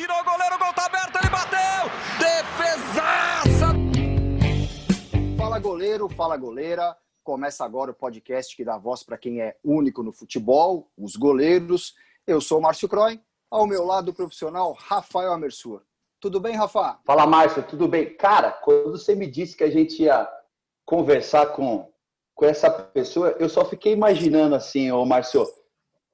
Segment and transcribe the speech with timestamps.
[0.00, 1.90] tirou o goleiro, o gol tá aberto, ele bateu!
[2.18, 3.66] Defesaça!
[5.36, 6.96] Fala goleiro, fala goleira.
[7.22, 11.94] Começa agora o podcast que dá voz para quem é único no futebol, os goleiros.
[12.26, 15.82] Eu sou o Márcio Croy, ao meu lado o profissional Rafael Amersur.
[16.18, 16.98] Tudo bem, Rafa?
[17.04, 18.16] Fala, Márcio, tudo bem?
[18.16, 20.26] Cara, quando você me disse que a gente ia
[20.86, 21.92] conversar com,
[22.34, 25.46] com essa pessoa, eu só fiquei imaginando assim, ô Márcio,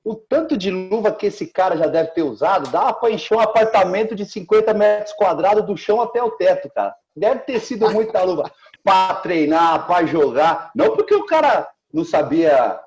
[0.07, 3.41] o tanto de luva que esse cara já deve ter usado, dá para encher um
[3.41, 6.94] apartamento de 50 metros quadrados do chão até o teto, cara.
[7.17, 8.49] Deve ter sido muita luva
[8.85, 10.71] para treinar, para jogar.
[10.77, 12.79] Não porque o cara não sabia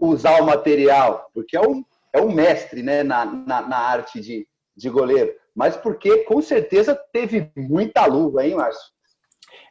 [0.00, 4.48] usar o material, porque é um, é um mestre né, na, na, na arte de,
[4.74, 8.94] de goleiro, mas porque com certeza teve muita luva, hein, Márcio?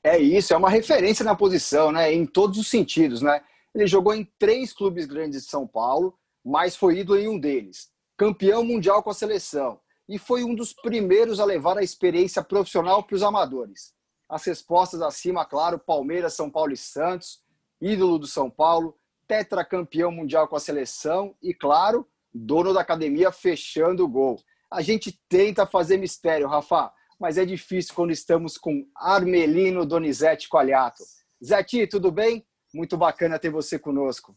[0.04, 2.14] É isso, é uma referência na posição, né?
[2.14, 3.42] Em todos os sentidos, né?
[3.74, 6.14] Ele jogou em três clubes grandes de São Paulo,
[6.44, 7.90] mas foi ídolo em um deles.
[8.18, 9.80] Campeão mundial com a seleção.
[10.08, 13.94] E foi um dos primeiros a levar a experiência profissional para os amadores.
[14.30, 17.42] As respostas acima, claro, Palmeiras, São Paulo e Santos,
[17.82, 24.04] ídolo do São Paulo, tetracampeão mundial com a seleção e, claro, dono da academia fechando
[24.04, 24.42] o gol.
[24.72, 31.04] A gente tenta fazer mistério, Rafa, mas é difícil quando estamos com Armelino Donizete Coalhato.
[31.44, 32.46] Zeti, tudo bem?
[32.74, 34.36] Muito bacana ter você conosco.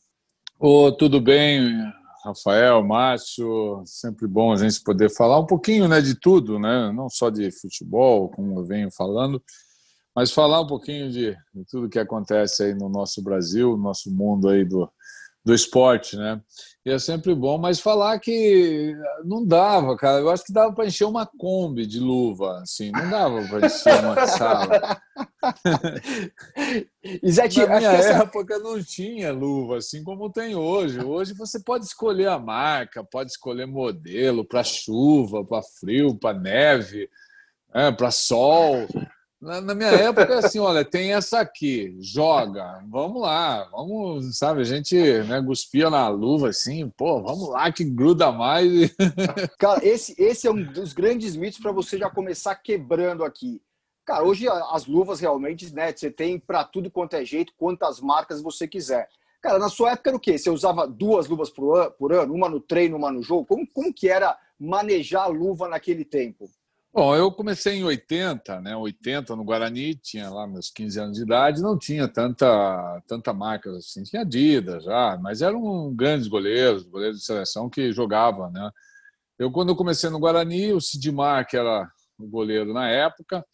[0.58, 1.68] Oh, tudo bem,
[2.24, 6.90] Rafael, Márcio, sempre bom a gente poder falar um pouquinho né, de tudo, né?
[6.92, 9.42] não só de futebol, como eu venho falando,
[10.14, 14.10] mas falar um pouquinho de, de tudo que acontece aí no nosso Brasil, no nosso
[14.10, 14.90] mundo aí do,
[15.46, 16.40] do esporte, né?
[16.84, 20.18] E é sempre bom, mas falar que não dava, cara.
[20.18, 24.00] Eu acho que dava para encher uma Kombi de luva, assim, não dava para encher
[24.00, 25.00] uma sala.
[27.22, 28.24] e Zé, Na minha essa...
[28.24, 30.98] época não tinha luva, assim como tem hoje.
[31.00, 37.08] Hoje você pode escolher a marca, pode escolher modelo para chuva, para frio, para neve,
[37.72, 38.84] né, para sol.
[39.46, 44.62] Na, na, minha época, é assim, olha, tem essa aqui, joga, vamos lá, vamos, sabe,
[44.62, 48.90] a gente né, cuspia na luva assim, pô, vamos lá que gruda mais.
[49.56, 53.62] Cara, esse, esse é um dos grandes mitos para você já começar quebrando aqui.
[54.04, 58.42] Cara, hoje as luvas realmente, né, você tem para tudo quanto é jeito, quantas marcas
[58.42, 59.08] você quiser.
[59.40, 60.36] Cara, na sua época era o quê?
[60.36, 63.46] Você usava duas luvas por ano, por ano uma no treino, uma no jogo?
[63.46, 66.50] Como, como que era manejar a luva naquele tempo?
[66.96, 68.74] Bom, eu comecei em 80, né?
[68.74, 73.70] 80 no Guarani, tinha lá meus 15 anos de idade, não tinha tanta, tanta marca
[73.72, 78.70] assim, tinha Adidas já, mas eram grandes goleiros, goleiros de seleção que jogavam, né?
[79.38, 81.86] Eu, quando eu comecei no Guarani, o Sidmar, que era
[82.18, 83.44] o goleiro na época,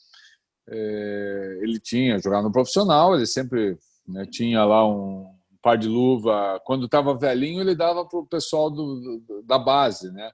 [0.69, 3.77] é, ele tinha jogado no profissional, ele sempre
[4.07, 5.27] né, tinha lá um
[5.61, 6.61] par de luva.
[6.65, 10.31] Quando estava velhinho, ele dava para o pessoal do, do, da base, né?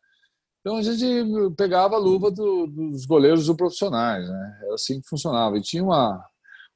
[0.68, 4.58] Então a gente pegava a luva do, dos goleiros do profissionais, né?
[4.62, 5.56] Era assim que funcionava.
[5.56, 6.22] E tinha uma,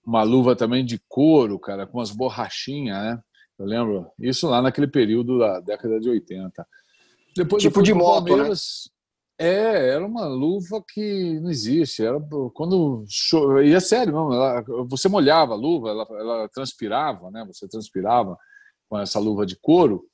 [0.03, 3.20] uma luva também de couro, cara, com as borrachinhas, né?
[3.58, 6.66] Eu lembro isso lá naquele período da década de 80.
[7.36, 8.48] Depois tipo de moto, né?
[9.38, 12.03] É, era uma luva que não existe.
[12.03, 12.19] Era
[12.54, 13.04] quando
[13.62, 17.44] e é sério, não, ela, você molhava a luva, ela, ela transpirava, né?
[17.47, 18.38] Você transpirava
[18.88, 20.06] com essa luva de couro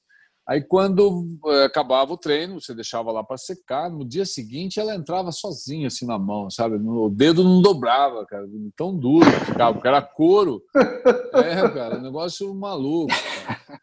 [0.48, 3.91] Aí, quando eh, acabava o treino, você deixava lá para secar.
[3.91, 6.76] No dia seguinte, ela entrava sozinha, assim, na mão, sabe?
[6.76, 8.47] O dedo não dobrava, cara.
[8.75, 10.62] Tão duro ficava, porque era couro.
[11.34, 13.12] É, cara, negócio maluco.
[13.47, 13.81] Cara.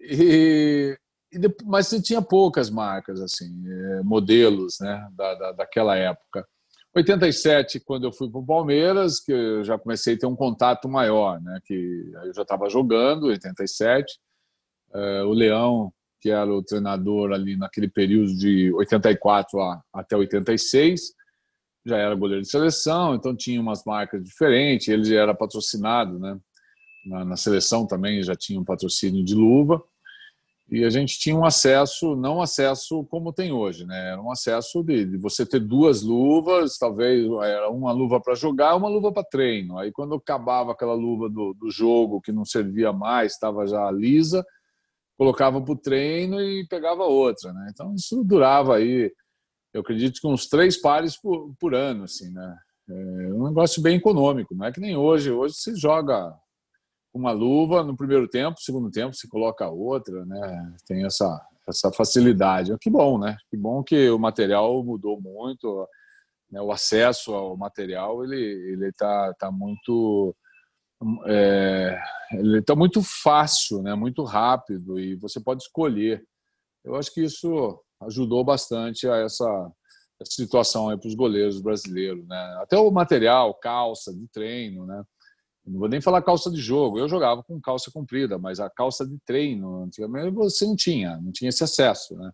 [0.00, 0.96] E,
[1.32, 6.46] e depois, mas tinha poucas marcas, assim, eh, modelos, né, da, da, daquela época.
[6.94, 10.88] 87, quando eu fui para o Palmeiras, que eu já comecei a ter um contato
[10.88, 11.60] maior, né?
[11.64, 14.18] Que eu já estava jogando, 87
[14.94, 21.12] é, o Leão, que era o treinador ali naquele período de 84 a, até 86,
[21.86, 24.88] já era goleiro de seleção, então tinha umas marcas diferentes.
[24.88, 26.38] Ele era patrocinado, né?
[27.06, 29.82] Na, na, seleção também já tinha um patrocínio de luva.
[30.70, 34.12] E a gente tinha um acesso, não acesso como tem hoje, né?
[34.12, 38.76] Era um acesso de, de você ter duas luvas, talvez era uma luva para jogar,
[38.76, 39.78] uma luva para treino.
[39.78, 44.44] Aí quando acabava aquela luva do, do jogo que não servia mais, estava já lisa,
[45.18, 47.68] colocava para o treino e pegava outra, né?
[47.70, 49.12] Então isso durava aí,
[49.74, 52.56] eu acredito que uns três pares por, por ano, assim, né?
[52.88, 52.94] É
[53.34, 55.30] um negócio bem econômico, não é que nem hoje.
[55.30, 56.32] Hoje você joga
[57.12, 60.74] uma luva no primeiro tempo, segundo tempo você coloca outra, né?
[60.86, 62.74] Tem essa essa facilidade.
[62.80, 63.36] Que bom, né?
[63.50, 65.86] Que bom que o material mudou muito,
[66.50, 66.62] né?
[66.62, 68.36] o acesso ao material ele
[68.72, 70.34] ele tá tá muito
[71.26, 72.00] é,
[72.32, 73.94] ele está muito fácil, né?
[73.94, 76.24] muito rápido e você pode escolher.
[76.84, 79.72] Eu acho que isso ajudou bastante a essa
[80.20, 82.58] essa situação para os goleiros brasileiros, né?
[82.60, 85.02] Até o material, calça de treino, né?
[85.64, 86.98] Não vou nem falar calça de jogo.
[86.98, 91.30] Eu jogava com calça comprida, mas a calça de treino, antigamente você não tinha, não
[91.30, 92.32] tinha esse acesso, né?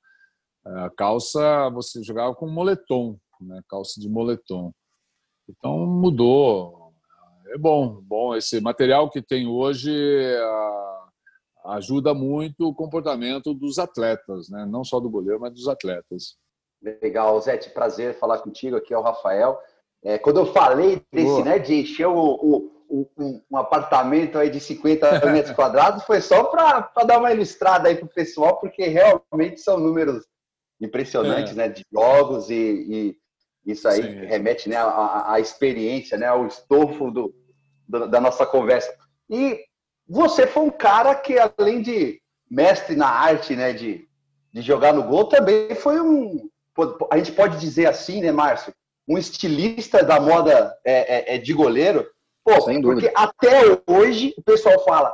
[0.64, 3.60] A calça você jogava com moletom, né?
[3.68, 4.72] Calça de moletom.
[5.48, 6.83] Então mudou.
[7.48, 8.34] É bom, bom.
[8.34, 9.92] Esse material que tem hoje
[11.64, 14.66] ajuda muito o comportamento dos atletas, né?
[14.66, 16.36] Não só do goleiro, mas dos atletas.
[16.82, 18.76] Legal, Zé, prazer falar contigo.
[18.76, 19.58] Aqui é o Rafael.
[20.04, 21.44] É, quando eu falei desse, Boa.
[21.44, 26.44] né, de encher o, o, o, um apartamento aí de 50 metros quadrados, foi só
[26.44, 30.26] para dar uma ilustrada aí para o pessoal, porque realmente são números
[30.78, 31.56] impressionantes, é.
[31.56, 33.16] né, de jogos e, e
[33.66, 34.26] isso aí Sim.
[34.26, 37.34] remete, né, à, experiência, né, ao estofo do,
[37.88, 38.94] do, da nossa conversa.
[39.30, 39.60] E
[40.06, 42.20] você foi um cara que, além de
[42.50, 44.06] mestre na arte, né, de,
[44.52, 46.48] de jogar no gol, também foi um,
[47.10, 48.74] a gente pode dizer assim, né, Márcio?
[49.06, 52.08] Um estilista da moda é, é, é de goleiro.
[52.44, 55.12] Pô, Sem porque até hoje o pessoal fala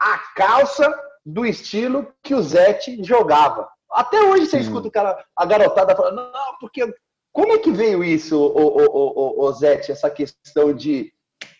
[0.00, 0.92] a calça
[1.24, 3.68] do estilo que o Zete jogava.
[3.90, 4.64] Até hoje você Sim.
[4.64, 6.92] escuta o cara, a garotada falando, não, porque.
[7.32, 11.12] Como é que veio isso, o, o, o, Zete, essa questão de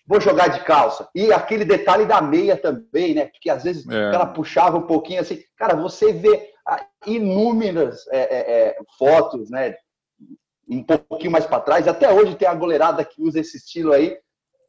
[0.06, 1.08] vou jogar de calça?
[1.14, 3.26] E aquele detalhe da meia também, né?
[3.26, 4.14] Porque às vezes é.
[4.14, 5.42] ela puxava um pouquinho assim.
[5.56, 6.50] Cara, você vê
[7.06, 9.74] inúmeras é, é, é, fotos, né?
[10.68, 11.86] Um pouquinho mais para trás.
[11.86, 14.18] Até hoje tem a goleirada que usa esse estilo aí.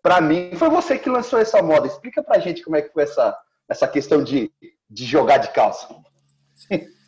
[0.02, 1.88] Para mim, foi você que lançou essa moda.
[1.88, 3.38] Explica para gente como é que foi essa,
[3.70, 4.52] essa questão de,
[4.90, 5.88] de jogar de calça.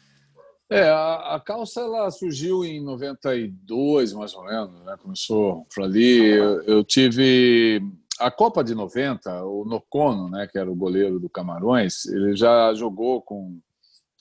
[0.74, 4.98] É, a, a, calça ela surgiu em 92, mais ou menos, né?
[5.00, 6.30] Começou por ali.
[6.30, 7.80] Eu, eu, tive
[8.20, 12.74] a Copa de 90, o Nocono, né, que era o goleiro do Camarões, ele já
[12.74, 13.60] jogou com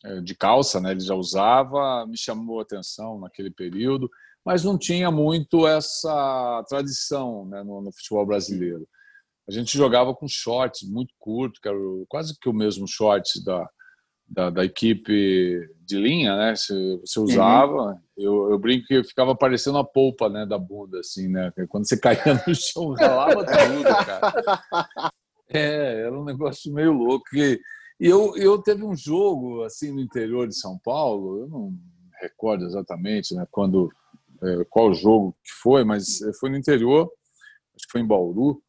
[0.04, 0.90] é, de calça, né?
[0.90, 4.10] Ele já usava, me chamou a atenção naquele período,
[4.44, 8.86] mas não tinha muito essa tradição né, no, no futebol brasileiro.
[9.48, 11.78] A gente jogava com shorts muito curto, que era
[12.10, 13.66] quase que o mesmo shorts da,
[14.32, 16.56] da, da, equipe de linha, né?
[16.56, 16.74] Você,
[17.04, 17.26] você uhum.
[17.26, 17.92] usava.
[17.92, 17.98] Uhum.
[18.16, 21.52] Eu, eu brinco que ficava parecendo a polpa, né, da bunda, assim, né?
[21.68, 25.12] Quando você caía no chão, ralava tudo, cara.
[25.48, 27.26] É, era um negócio meio louco.
[27.36, 27.60] E
[28.00, 31.74] eu, eu teve um jogo assim no interior de São Paulo, eu não
[32.20, 33.90] recordo exatamente né, quando,
[34.42, 37.10] é, qual jogo que foi, mas foi no interior,
[37.76, 38.62] acho que foi em Bauru.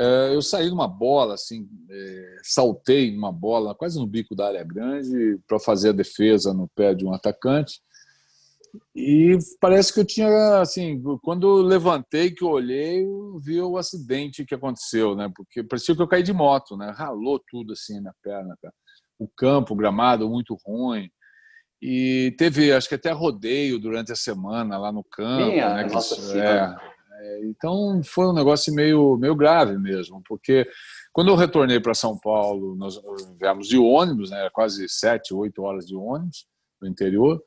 [0.00, 4.64] É, eu saí numa bola, assim, é, saltei numa bola quase no bico da área
[4.64, 7.82] grande para fazer a defesa no pé de um atacante.
[8.96, 13.76] E parece que eu tinha, assim, quando eu levantei, que eu olhei, eu vi o
[13.76, 15.30] acidente que aconteceu, né?
[15.36, 16.90] Porque parecia que eu caí de moto, né?
[16.96, 18.72] Ralou tudo assim na perna, cara.
[19.18, 21.10] O campo, o gramado muito ruim.
[21.82, 25.50] E teve, acho que até rodeio durante a semana lá no campo.
[25.50, 25.88] Minha, né?
[25.88, 26.76] Que, é, é,
[27.44, 30.68] então foi um negócio meio, meio grave mesmo, porque
[31.12, 33.00] quando eu retornei para São Paulo, nós
[33.38, 34.48] viemos de ônibus, né?
[34.52, 36.46] Quase sete, oito horas de ônibus
[36.80, 37.42] no interior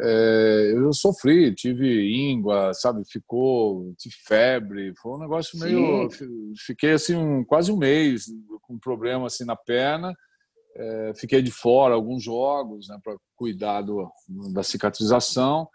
[0.00, 6.52] é, eu sofri, tive íngua, sabe, ficou, tive febre, foi um negócio meio, Sim.
[6.56, 8.26] fiquei assim um, quase um mês
[8.62, 10.14] com um problema assim na perna,
[10.76, 14.08] é, fiquei de fora alguns jogos, né, para cuidar do,
[14.52, 15.68] da cicatrização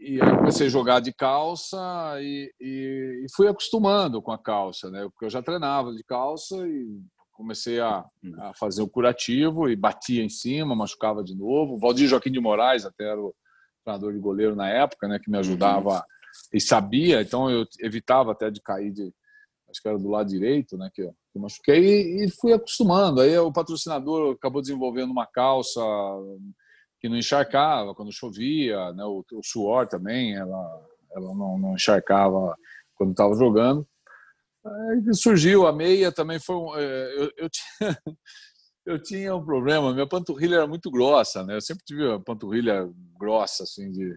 [0.00, 1.78] e aí comecei a jogar de calça
[2.20, 6.56] e, e, e, fui acostumando com a calça, né, porque eu já treinava de calça
[6.66, 8.04] e comecei a,
[8.38, 11.74] a, fazer o curativo e batia em cima, machucava de novo.
[11.74, 13.34] O Valdir Joaquim de Moraes, até era o
[13.84, 16.02] treinador de goleiro na época, né, que me ajudava
[16.52, 19.12] e sabia, então eu evitava até de cair de,
[19.68, 23.20] acho que era do lado direito, né, que eu, que machuquei e, e fui acostumando.
[23.20, 25.80] Aí o patrocinador acabou desenvolvendo uma calça
[27.00, 32.54] que não encharcava quando chovia, né, o, o suor também, ela, ela não, não encharcava
[32.94, 33.86] quando estava jogando.
[34.64, 37.98] Aí surgiu a meia também foi um, é, eu, eu, tinha,
[38.84, 42.86] eu tinha um problema minha panturrilha era muito grossa né eu sempre tive a panturrilha
[43.18, 44.14] grossa assim de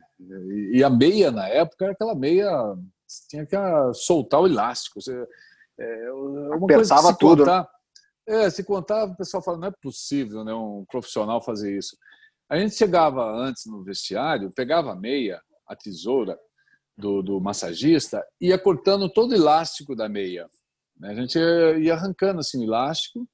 [0.73, 2.51] e a meia na época era aquela meia
[3.29, 3.55] tinha que
[3.93, 5.25] soltar o elástico você,
[5.79, 7.51] é, uma Apertava coisa tudo né?
[7.53, 7.69] contar,
[8.27, 11.95] é, se contar o pessoal fala não é possível né um profissional fazer isso
[12.53, 16.37] a gente chegava antes no vestiário pegava a meia a tesoura
[16.97, 20.47] do, do massagista, ia cortando todo o elástico da meia.
[20.99, 21.09] Né?
[21.09, 23.27] A gente ia arrancando assim o elástico,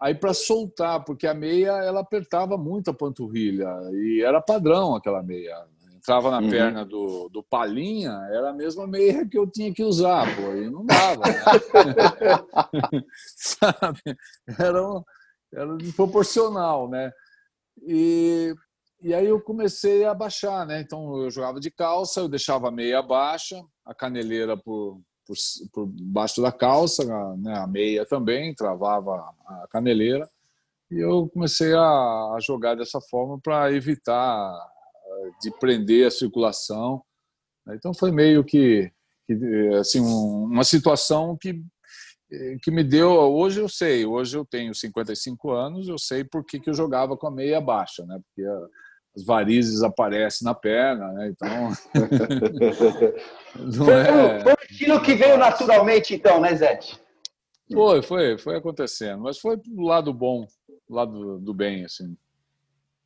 [0.00, 5.22] aí para soltar, porque a meia ela apertava muito a panturrilha e era padrão aquela
[5.22, 5.66] meia.
[5.96, 6.50] Entrava na uhum.
[6.50, 10.68] perna do, do Palinha, era a mesma meia que eu tinha que usar, pô, e
[10.68, 11.22] não dava.
[11.26, 13.02] Né?
[13.36, 14.00] Sabe?
[14.58, 15.02] Era, um,
[15.54, 17.12] era desproporcional, né?
[17.86, 18.54] E
[19.02, 20.80] e aí eu comecei a baixar, né?
[20.80, 25.34] Então eu jogava de calça, eu deixava a meia baixa, a caneleira por, por,
[25.72, 27.04] por baixo da calça,
[27.36, 27.58] né?
[27.58, 30.30] a meia também, travava a caneleira.
[30.88, 34.54] E eu comecei a, jogar dessa forma para evitar
[35.42, 37.02] de prender a circulação.
[37.66, 37.74] Né?
[37.74, 38.88] Então foi meio que,
[39.26, 39.34] que
[39.80, 41.60] assim uma situação que
[42.62, 43.10] que me deu.
[43.10, 47.16] Hoje eu sei, hoje eu tenho 55 anos, eu sei por que, que eu jogava
[47.16, 48.18] com a meia baixa, né?
[48.24, 48.48] Porque
[49.14, 51.28] as varizes aparecem na perna, né?
[51.28, 51.72] Então.
[53.76, 54.40] não é...
[54.40, 56.78] Foi o estilo que veio naturalmente, então, né, Zé?
[57.72, 60.46] Foi, foi, foi acontecendo, mas foi do lado bom,
[60.88, 62.16] do lado do bem, assim.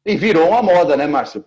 [0.05, 1.45] E virou uma moda, né, Márcio?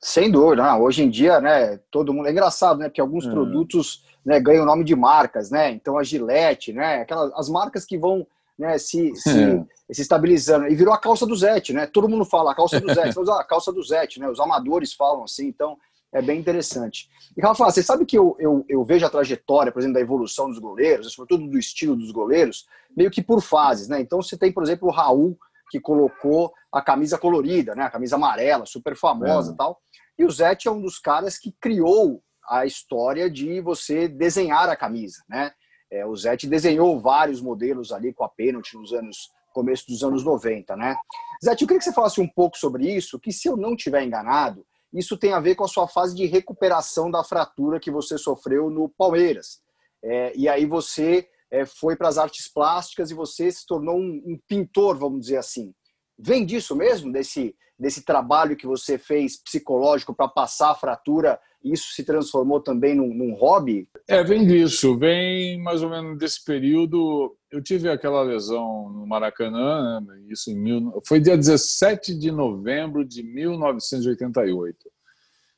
[0.00, 0.82] Sem dúvida, não.
[0.82, 3.30] hoje em dia, né, todo mundo é engraçado, né, porque alguns é.
[3.30, 5.70] produtos né, ganham o nome de marcas, né?
[5.70, 8.26] Então a Gillette, né, aquelas as marcas que vão
[8.58, 9.64] né, se, se, é.
[9.92, 10.68] se, estabilizando.
[10.68, 11.86] E virou a calça do Zete, né?
[11.86, 14.28] Todo mundo fala a calça do Zete, usar a calça do Zete, né?
[14.28, 15.76] Os amadores falam assim, então
[16.12, 17.10] é bem interessante.
[17.36, 20.48] E Rafa, você sabe que eu, eu, eu, vejo a trajetória, por exemplo, da evolução
[20.48, 22.66] dos goleiros, sobretudo do estilo dos goleiros,
[22.96, 24.00] meio que por fases, né?
[24.00, 25.36] Então você tem, por exemplo, o Raul,
[25.68, 27.82] que colocou a camisa colorida, né?
[27.82, 29.56] A camisa amarela, super famosa é.
[29.56, 29.80] tal.
[30.16, 34.76] E o Zete é um dos caras que criou a história de você desenhar a
[34.76, 35.52] camisa, né?
[35.90, 40.24] É, o Zete desenhou vários modelos ali com a pênalti nos anos começo dos anos
[40.24, 40.96] 90, né?
[41.42, 44.02] Zete, eu queria que você falasse um pouco sobre isso, que se eu não tiver
[44.02, 48.18] enganado, isso tem a ver com a sua fase de recuperação da fratura que você
[48.18, 49.60] sofreu no Palmeiras.
[50.02, 54.22] É, e aí você é, foi para as artes plásticas e você se tornou um,
[54.26, 55.72] um pintor, vamos dizer assim.
[56.18, 61.94] Vem disso mesmo, desse, desse trabalho que você fez psicológico para passar a fratura isso
[61.94, 63.88] se transformou também num, num, hobby?
[64.06, 67.34] É, vem disso, vem mais ou menos desse período.
[67.50, 73.04] Eu tive aquela lesão no Maracanã, né, isso em mil, foi dia 17 de novembro
[73.04, 74.76] de 1988.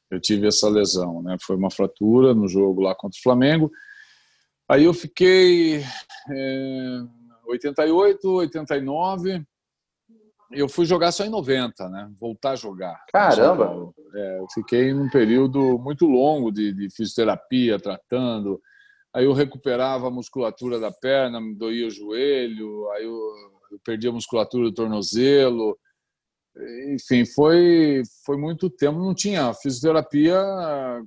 [0.09, 1.37] Eu tive essa lesão, né?
[1.45, 3.73] Foi uma fratura no jogo lá contra o Flamengo.
[4.69, 5.83] Aí eu fiquei
[6.31, 7.01] é,
[7.49, 9.45] 88, 89
[10.51, 12.11] eu fui jogar só em 90, né?
[12.19, 13.05] Voltar a jogar.
[13.13, 13.93] Caramba!
[14.15, 18.61] É, eu fiquei num período muito longo de, de, fisioterapia, tratando.
[19.15, 23.13] Aí eu recuperava a musculatura da perna, me doía o joelho, aí eu,
[23.73, 25.77] eu perdi a musculatura do tornozelo.
[26.95, 28.99] Enfim, foi, foi muito tempo.
[28.99, 30.41] Não tinha fisioterapia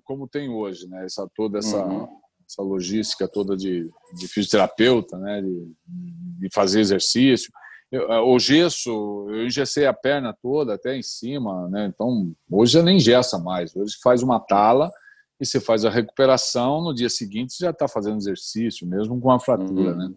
[0.03, 1.05] como tem hoje, né?
[1.05, 2.07] Essa, toda essa, uhum.
[2.47, 5.41] essa logística toda de, de fisioterapeuta, né?
[5.41, 7.51] de, de fazer exercício.
[7.91, 11.87] É, o gesso, eu engessei a perna toda até em cima, né?
[11.93, 13.75] Então, hoje já nem engessa mais.
[13.75, 14.91] Hoje faz uma tala
[15.39, 19.31] e você faz a recuperação, no dia seguinte você já está fazendo exercício, mesmo com
[19.31, 19.97] a fratura, uhum.
[19.97, 20.13] né?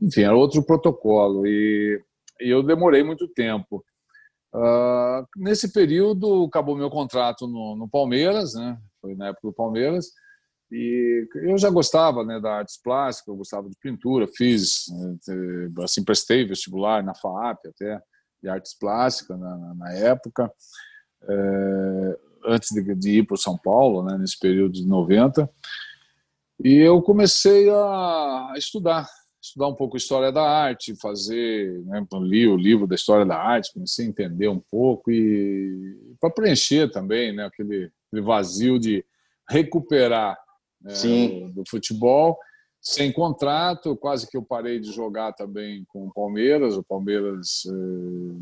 [0.00, 2.00] Enfim, era outro protocolo e,
[2.40, 3.84] e eu demorei muito tempo.
[4.54, 8.78] Uh, nesse período, acabou meu contrato no, no Palmeiras, né?
[9.00, 10.12] Foi na época do Palmeiras.
[10.70, 14.86] E eu já gostava né, da artes plásticas, eu gostava de pintura, fiz,
[15.28, 18.00] eh, assim, prestei vestibular na FAAP até,
[18.42, 20.50] de artes plásticas na, na época,
[21.22, 25.48] é, antes de, de ir para São Paulo, né, nesse período de 90.
[26.62, 29.08] E eu comecei a estudar,
[29.42, 33.72] estudar um pouco história da arte, fazer, né, li o livro da história da arte,
[33.72, 39.04] comecei a entender um pouco e para preencher também, né, aquele, aquele vazio de
[39.48, 40.36] recuperar
[40.88, 42.38] é, do futebol.
[42.80, 46.76] Sem contrato, quase que eu parei de jogar também com o Palmeiras.
[46.76, 47.72] O Palmeiras eh,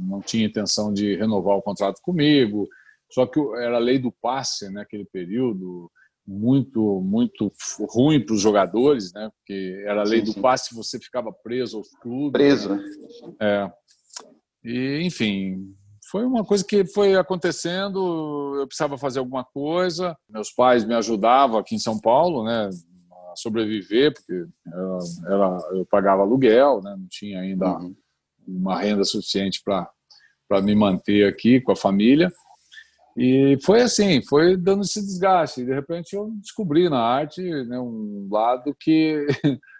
[0.00, 2.68] não tinha intenção de renovar o contrato comigo.
[3.10, 5.90] Só que era a lei do passe naquele período,
[6.26, 7.50] muito muito
[7.88, 9.30] ruim para os jogadores, né?
[9.34, 10.42] Porque era a lei sim, do sim.
[10.42, 12.32] passe, você ficava preso aos clubes.
[12.32, 12.84] Preso, né?
[13.40, 13.72] É.
[14.62, 15.74] E, enfim,
[16.14, 20.16] foi uma coisa que foi acontecendo, eu precisava fazer alguma coisa.
[20.30, 22.71] Meus pais me ajudavam aqui em São Paulo, né,
[23.33, 24.47] a sobreviver, porque
[25.26, 27.97] era eu pagava aluguel, né, não tinha ainda uhum.
[28.47, 29.90] uma renda suficiente para
[30.49, 32.30] para me manter aqui com a família.
[33.16, 35.64] E foi assim, foi dando esse desgaste.
[35.64, 39.26] De repente eu descobri na arte né, um lado que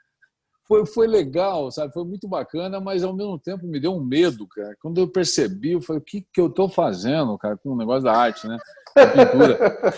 [0.67, 1.93] foi, foi legal, sabe?
[1.93, 4.75] Foi muito bacana, mas ao mesmo tempo me deu um medo, cara.
[4.81, 8.05] Quando eu percebi, eu falei, o que, que eu estou fazendo, cara, com o negócio
[8.05, 8.59] da arte, né?
[8.95, 9.93] Pintura.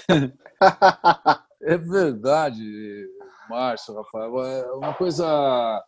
[1.63, 3.09] é verdade,
[3.49, 4.43] Márcio, Rafael.
[4.43, 5.85] É uma coisa.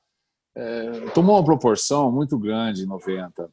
[0.56, 3.50] É, tomou uma proporção muito grande em 90.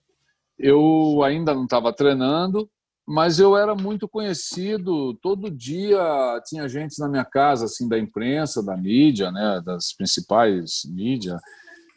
[0.57, 2.69] Eu ainda não estava treinando,
[3.07, 5.13] mas eu era muito conhecido.
[5.15, 10.81] Todo dia tinha gente na minha casa, assim, da imprensa, da mídia, né, das principais
[10.85, 11.39] mídias,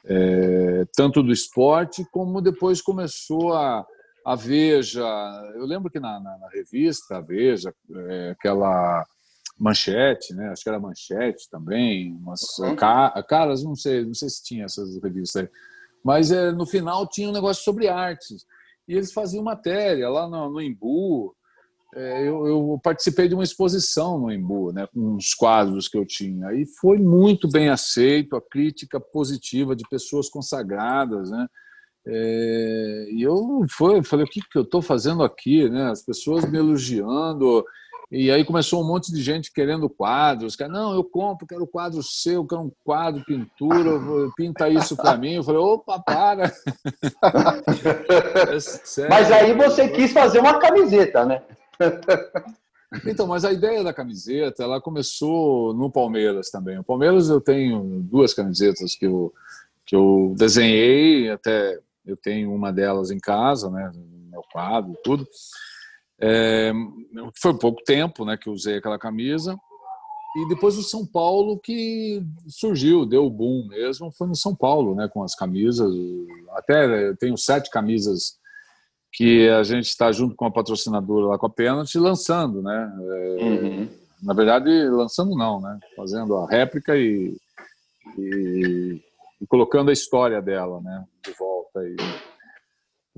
[0.05, 3.87] é, tanto do esporte como depois começou a,
[4.25, 5.07] a Veja.
[5.55, 7.75] Eu lembro que na, na, na revista a Veja,
[8.09, 9.05] é, aquela
[9.59, 10.51] manchete, né?
[10.51, 12.77] Acho que era manchete também, umas uhum.
[12.77, 15.49] caras, não sei, não sei se tinha essas revistas aí.
[16.05, 18.47] Mas é, no final tinha um negócio sobre artes.
[18.89, 21.35] E eles faziam matéria lá no, no Embu.
[21.95, 26.07] É, eu, eu, participei de uma exposição no Embu, né, com uns quadros que eu
[26.07, 26.53] tinha.
[26.53, 31.47] E foi muito bem aceito, a crítica positiva de pessoas consagradas, né?
[32.11, 35.69] É, e eu foi, falei, o que, que eu estou fazendo aqui?
[35.69, 35.91] Né?
[35.91, 37.63] As pessoas me elogiando.
[38.11, 40.57] E aí começou um monte de gente querendo quadros.
[40.71, 43.91] Não, eu compro, quero quadro seu, quero um quadro, pintura,
[44.35, 45.35] pinta isso para mim.
[45.35, 46.47] Eu falei, opa, para.
[48.99, 51.43] é mas aí você quis fazer uma camiseta, né?
[53.05, 56.79] Então, mas a ideia da camiseta, ela começou no Palmeiras também.
[56.79, 59.35] O Palmeiras eu tenho duas camisetas que eu,
[59.85, 65.29] que eu desenhei, até eu tenho uma delas em casa, né, no meu quadro, tudo.
[66.21, 66.73] É,
[67.41, 69.59] foi pouco tempo, né, que eu usei aquela camisa.
[70.37, 74.95] E depois o São Paulo que surgiu, deu o boom mesmo, foi no São Paulo,
[74.95, 75.93] né, com as camisas.
[76.53, 78.39] Até eu tenho sete camisas
[79.13, 82.93] que a gente está junto com a patrocinadora lá com a Penalty lançando, né?
[83.01, 83.89] É, uhum.
[84.23, 85.79] Na verdade, lançando não, né?
[85.97, 87.37] Fazendo a réplica e,
[88.19, 89.01] e,
[89.41, 91.05] e colocando a história dela, né?
[91.25, 91.81] De volta.
[91.85, 91.97] E...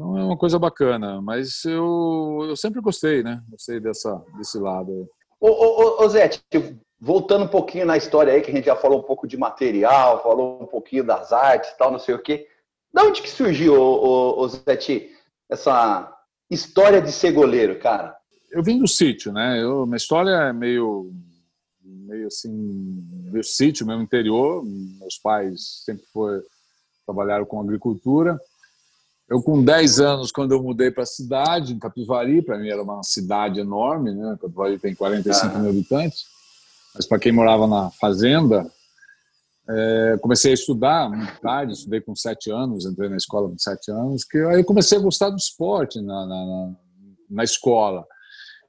[0.01, 3.43] Então é uma coisa bacana, mas eu, eu sempre gostei, né?
[3.51, 5.07] Gostei dessa, desse lado.
[5.39, 8.75] Ô, ô, ô Zé, tipo, voltando um pouquinho na história aí, que a gente já
[8.75, 12.49] falou um pouco de material, falou um pouquinho das artes tal, não sei o quê.
[12.91, 14.63] Da onde que surgiu, ô, ô, ô Zé,
[15.51, 16.17] essa
[16.51, 18.17] história de ser goleiro, cara?
[18.51, 19.63] Eu vim do sítio, né?
[19.63, 21.13] Eu, minha história é meio,
[21.85, 24.65] meio assim, do sítio, meu interior.
[24.65, 26.41] Meus pais sempre foi,
[27.05, 28.41] trabalharam com agricultura.
[29.31, 32.83] Eu, com 10 anos, quando eu mudei para a cidade, em Capivari, para mim era
[32.83, 34.37] uma cidade enorme, né?
[34.41, 35.59] Capivari tem 45 ah.
[35.61, 36.25] mil habitantes.
[36.93, 38.69] Mas para quem morava na fazenda,
[39.69, 43.93] é, comecei a estudar muito tarde, estudei com sete anos, entrei na escola com sete
[43.93, 46.73] anos, que aí comecei a gostar do esporte na, na,
[47.31, 48.05] na escola.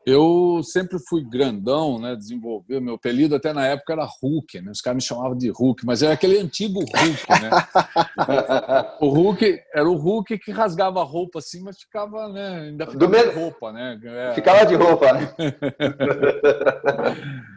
[0.05, 2.15] Eu sempre fui grandão, né?
[2.15, 4.71] Desenvolver meu apelido até na época era Hulk, né?
[4.71, 7.49] Os caras me chamavam de Hulk, mas era aquele antigo Hulk, né?
[8.99, 12.69] o Hulk era o Hulk que rasgava a roupa assim, mas ficava, né?
[12.69, 13.99] Ainda ficava Do de roupa, né?
[14.03, 14.33] É.
[14.33, 15.33] Ficava de roupa, né?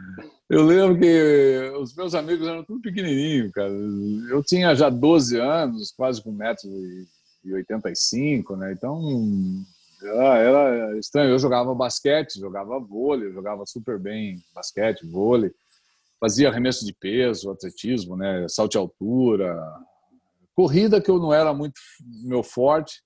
[0.49, 3.73] Eu lembro que os meus amigos eram tudo pequenininho, cara.
[4.31, 8.73] Eu tinha já 12 anos, quase com 1,85m, né?
[8.73, 9.01] Então,
[10.09, 11.31] era, era estranho.
[11.31, 15.53] Eu jogava basquete, jogava vôlei, jogava super bem basquete, vôlei.
[16.21, 18.47] Fazia arremesso de peso, atletismo, né?
[18.49, 19.61] Salto de altura.
[20.55, 21.81] Corrida que eu não era muito
[22.25, 23.03] meu forte.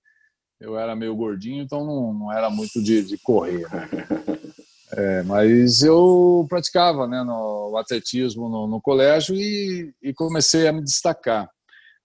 [0.60, 3.88] Eu era meio gordinho, então não, não era muito de, de correr, né?
[4.90, 10.72] É, mas eu praticava né, no, o atletismo no, no colégio e, e, comecei a
[10.72, 11.48] me destacar.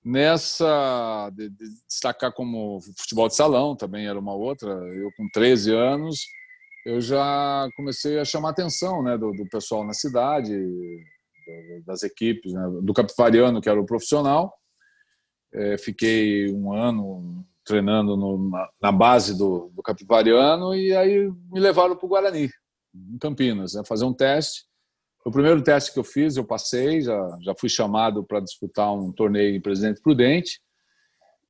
[0.06, 4.70] Nessa, de, de destacar como futebol de salão também era uma outra.
[4.70, 6.26] Eu, com 13 anos,
[6.86, 10.54] eu já comecei a chamar a atenção né, do, do pessoal na cidade,
[11.86, 14.54] das equipes, né, do Capivariano, que era o profissional.
[15.54, 21.60] É, fiquei um ano treinando no, na, na, base do, do Capivariano e aí me
[21.60, 22.50] levaram para o Guarani
[22.94, 24.66] em Campinas, né, fazer um teste.
[25.26, 29.12] O primeiro teste que eu fiz, eu passei, já, já fui chamado para disputar um
[29.12, 30.60] torneio em Presidente Prudente.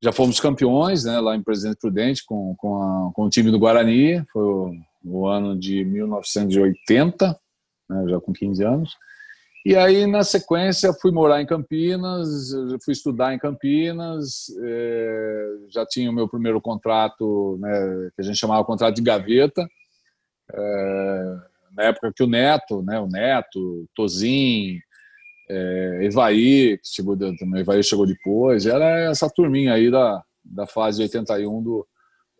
[0.00, 3.58] Já fomos campeões né, lá em Presidente Prudente com, com, a, com o time do
[3.58, 4.72] Guarani, foi o,
[5.04, 7.38] o ano de 1980,
[7.88, 8.96] né, já com 15 anos.
[9.66, 12.50] E aí, na sequência, fui morar em Campinas,
[12.84, 18.38] fui estudar em Campinas, é, já tinha o meu primeiro contrato, né, que a gente
[18.38, 19.66] chamava contrato de gaveta,
[20.52, 21.36] é,
[21.74, 24.78] na época que o Neto, né, o Neto, Tozin,
[25.48, 31.02] é, Evaí, que chegou, também, Evaí chegou depois, era essa turminha aí da, da fase
[31.02, 31.86] 81 do,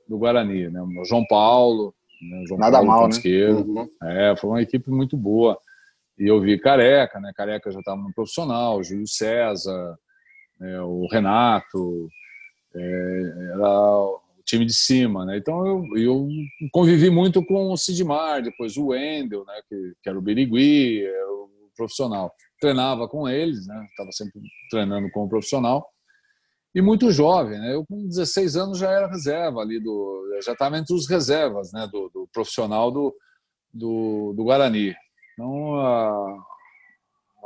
[0.08, 3.48] do Guarani, né, o João Paulo, né, João Nada Paulo mal, né?
[3.50, 3.88] Uhum.
[4.02, 5.58] É, foi uma equipe muito boa.
[6.18, 9.98] E eu vi Careca, né, Careca já estava no profissional, Júlio César,
[10.60, 12.08] né, o Renato,
[12.74, 15.38] é, era time de cima, né?
[15.38, 16.28] Então eu, eu
[16.70, 19.60] convivi muito com o Sidmar, depois o Wendel, né?
[19.68, 22.32] Que, que era o Birigui, era o profissional.
[22.60, 23.86] Treinava com eles, né?
[23.90, 25.86] Estava sempre treinando com o profissional.
[26.74, 27.74] E muito jovem, né?
[27.74, 31.88] Eu com 16 anos já era reserva ali do, já estava entre os reservas, né?
[31.90, 33.14] Do, do profissional do,
[33.72, 34.94] do, do Guarani.
[35.32, 36.44] Então, a,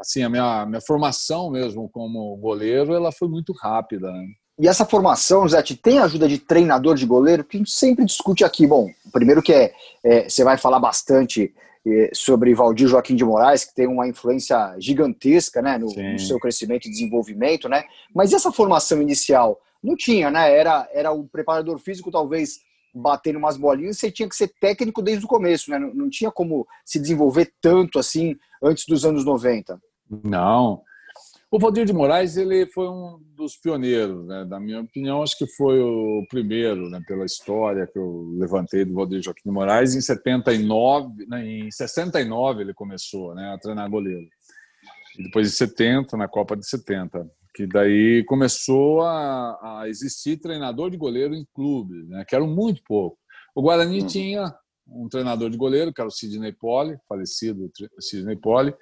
[0.00, 4.26] assim, a minha, minha formação mesmo como goleiro, ela foi muito rápida, né?
[4.58, 7.44] E essa formação, Zé, tem ajuda de treinador de goleiro?
[7.44, 8.66] Que a gente sempre discute aqui.
[8.66, 11.54] Bom, primeiro que é, é você vai falar bastante
[11.86, 16.40] é, sobre Valdir Joaquim de Moraes, que tem uma influência gigantesca né, no, no, seu
[16.40, 17.84] crescimento e desenvolvimento, né?
[18.12, 20.52] Mas essa formação inicial não tinha, né?
[20.52, 22.58] Era, era o preparador físico, talvez
[22.92, 25.78] batendo umas bolinhas, você tinha que ser técnico desde o começo, né?
[25.78, 29.80] Não, não tinha como se desenvolver tanto assim antes dos anos 90.
[30.24, 30.82] Não.
[31.50, 34.44] O Valdir de Moraes ele foi um dos pioneiros, né?
[34.44, 37.00] na minha opinião, acho que foi o primeiro, né?
[37.06, 39.94] pela história que eu levantei do Valdir Joaquim de Moraes.
[39.94, 41.46] Em 79, né?
[41.46, 43.54] em 69 ele começou né?
[43.54, 44.28] a treinar goleiro.
[45.18, 50.90] E depois de 70, na Copa de 70, que daí começou a, a existir treinador
[50.90, 52.26] de goleiro em clubes, né?
[52.28, 53.16] que eram muito pouco.
[53.54, 54.06] O Guarani uhum.
[54.06, 54.54] tinha
[54.86, 58.74] um treinador de goleiro, que era o Sidney Poli, falecido Sidney Poli.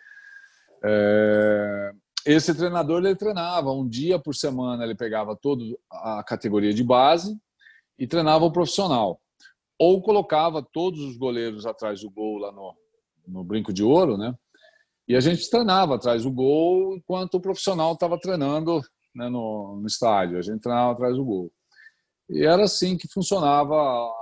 [0.85, 1.93] É,
[2.27, 7.39] esse treinador ele treinava um dia por semana, ele pegava toda a categoria de base
[7.97, 9.21] e treinava o profissional.
[9.79, 12.75] Ou colocava todos os goleiros atrás do gol lá no,
[13.29, 14.35] no brinco de ouro, né?
[15.09, 18.81] E a gente treinava atrás do gol enquanto o profissional estava treinando
[19.15, 20.39] né, no, no estádio.
[20.39, 21.53] A gente treinava atrás do gol.
[22.29, 24.13] E era assim que funcionava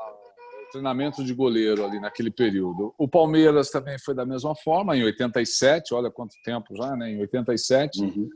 [0.75, 2.93] treinamento de goleiro ali naquele período.
[2.99, 7.13] O Palmeiras também foi da mesma forma, em 87, olha quanto tempo já, né?
[7.13, 8.29] Em 87, uhum.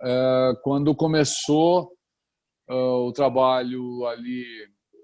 [0.00, 1.90] é, quando começou
[2.70, 4.44] é, o trabalho ali,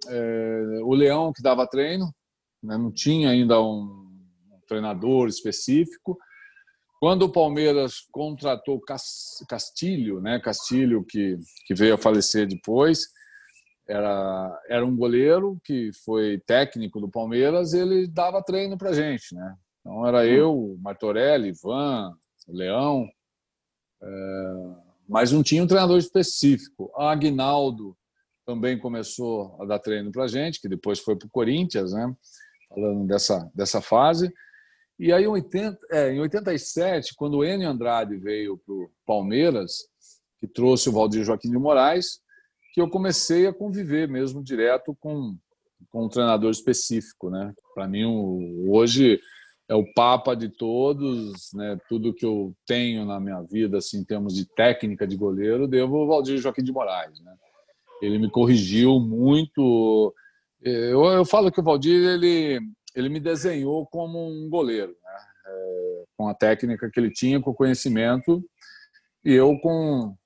[0.09, 2.07] é, o Leão que dava treino,
[2.63, 2.79] né?
[2.79, 4.07] não tinha ainda um,
[4.53, 6.17] um treinador específico.
[7.01, 8.81] Quando o Palmeiras contratou
[9.49, 10.39] Castilho, né?
[10.39, 13.07] Castilho que, que veio a falecer depois,
[13.89, 19.57] era, era um goleiro que foi técnico do Palmeiras ele dava treino para gente, né?
[19.81, 22.15] Então era eu, Martorelli, Ivan,
[22.47, 23.09] Leão,
[24.03, 24.55] é,
[25.09, 26.93] mas não tinha um treinador específico.
[26.95, 27.97] A Aguinaldo
[28.45, 32.15] também começou a dar treino para gente, que depois foi para o Corinthians, né?
[32.69, 34.31] Falando dessa, dessa fase.
[34.99, 39.89] E aí, em, 80, é, em 87, quando o Enio Andrade veio para o Palmeiras,
[40.39, 42.21] que trouxe o Valdir Joaquim de Moraes,
[42.79, 45.37] que eu comecei a conviver mesmo direto com,
[45.91, 47.53] com um treinador específico, né?
[47.75, 48.05] Para mim,
[48.69, 49.21] hoje
[49.69, 51.77] é o papa de todos, né?
[51.89, 55.97] Tudo que eu tenho na minha vida, assim, em termos de técnica de goleiro, devo
[55.97, 57.35] ao Valdir Joaquim de Moraes, né?
[58.01, 60.15] Ele me corrigiu muito.
[60.63, 62.61] Eu, eu falo que o Valdir ele
[62.95, 65.19] ele me desenhou como um goleiro, né?
[65.49, 68.41] É, com a técnica que ele tinha, com o conhecimento,
[69.25, 70.17] e eu com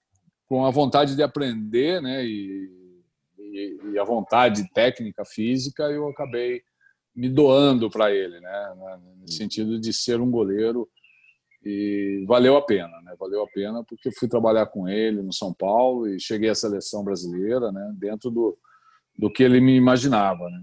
[0.53, 2.71] com a vontade de aprender, né, e,
[3.39, 6.61] e, e a vontade técnica, física, eu acabei
[7.17, 8.75] me doando para ele, né,
[9.19, 10.87] no sentido de ser um goleiro
[11.65, 13.15] e valeu a pena, né?
[13.19, 17.03] Valeu a pena porque fui trabalhar com ele no São Paulo e cheguei à seleção
[17.03, 17.95] brasileira, né?
[17.95, 18.55] Dentro do,
[19.17, 20.61] do que ele me imaginava, né?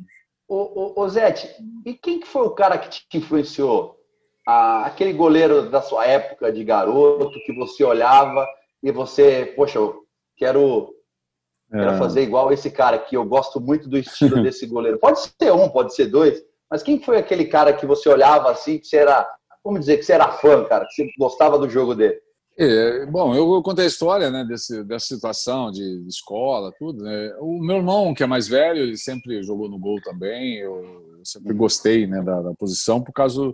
[0.47, 1.49] Ô, ô, ô Zete,
[1.85, 3.97] e quem que foi o cara que te influenciou?
[4.45, 8.45] Ah, aquele goleiro da sua época de garoto que você olhava
[8.81, 10.03] e você, poxa, eu
[10.37, 10.93] quero,
[11.69, 11.97] quero é.
[11.97, 14.99] fazer igual esse cara aqui, eu gosto muito do estilo desse goleiro.
[14.99, 18.77] Pode ser um, pode ser dois, mas quem foi aquele cara que você olhava assim,
[18.77, 19.27] que você era,
[19.63, 22.19] vamos dizer, que você era fã, cara, que você gostava do jogo dele?
[22.61, 27.01] É, bom, eu contei a história né, desse, dessa situação de, de escola, tudo.
[27.01, 27.33] Né?
[27.39, 30.57] O meu irmão, que é mais velho, ele sempre jogou no gol também.
[30.57, 33.53] Eu, sempre gostei né, da, da, posição por causa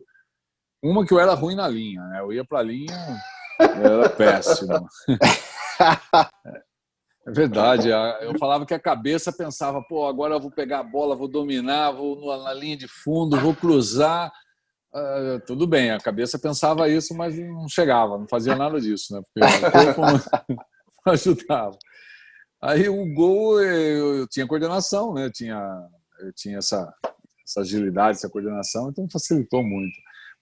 [0.84, 2.02] uma que eu era ruim na linha.
[2.02, 2.20] Né?
[2.20, 2.98] Eu ia para a linha,
[3.60, 4.88] era péssimo.
[7.28, 7.90] É verdade.
[8.22, 11.92] Eu falava que a cabeça pensava, pô, agora eu vou pegar a bola, vou dominar,
[11.92, 14.32] vou na linha de fundo, vou cruzar.
[14.94, 19.22] Uh, tudo bem, a cabeça pensava isso, mas não chegava, não fazia nada disso, né?
[19.22, 20.02] Porque o corpo
[21.06, 21.78] não ajudava.
[22.62, 25.26] Aí o gol, eu, eu tinha coordenação, né?
[25.26, 25.88] Eu tinha,
[26.20, 26.94] eu tinha essa,
[27.46, 29.96] essa agilidade, essa coordenação, então facilitou muito.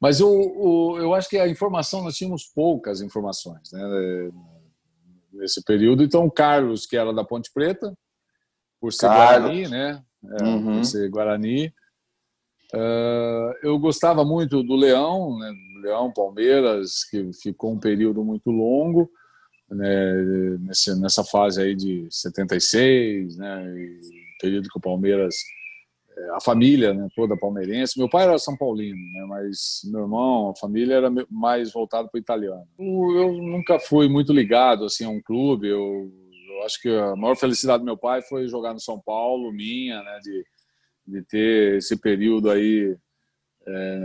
[0.03, 4.31] Mas o, o, eu acho que a informação, nós tínhamos poucas informações né,
[5.31, 6.03] nesse período.
[6.03, 7.97] Então, o Carlos, que era da Ponte Preta,
[8.81, 9.49] por ser Carlos.
[9.49, 10.03] Guarani, né?
[10.41, 10.75] É, uhum.
[10.75, 11.73] Por ser Guarani.
[12.73, 19.09] Uh, eu gostava muito do Leão, né, Leão Palmeiras, que ficou um período muito longo
[19.69, 23.73] né, nessa, nessa fase aí de 76, né,
[24.41, 25.35] período que o Palmeiras
[26.35, 27.97] a família né, toda palmeirense.
[27.97, 32.17] Meu pai era São Paulino, né, mas meu irmão, a família era mais voltado para
[32.17, 32.67] o italiano.
[32.77, 35.67] Eu nunca fui muito ligado assim, a um clube.
[35.67, 36.11] Eu,
[36.49, 40.01] eu, acho que a maior felicidade do meu pai foi jogar no São Paulo, minha,
[40.01, 40.45] né, de,
[41.07, 42.95] de ter esse período aí
[43.67, 43.97] é,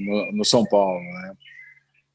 [0.00, 1.00] no, no, São Paulo.
[1.00, 1.34] Né.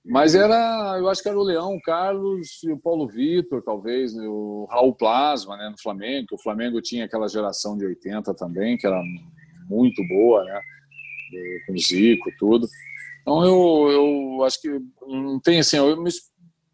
[0.06, 4.16] Mas era, eu acho que era o Leão, o Carlos e o Paulo Vitor, talvez,
[4.16, 6.28] né, o Raul Plasma, né, no Flamengo.
[6.34, 9.02] O Flamengo tinha aquela geração de 80 também, que era
[9.70, 10.62] muito boa, né,
[11.66, 12.68] com o Zico, tudo.
[13.22, 16.10] Então eu, eu acho que não tem assim, eu me,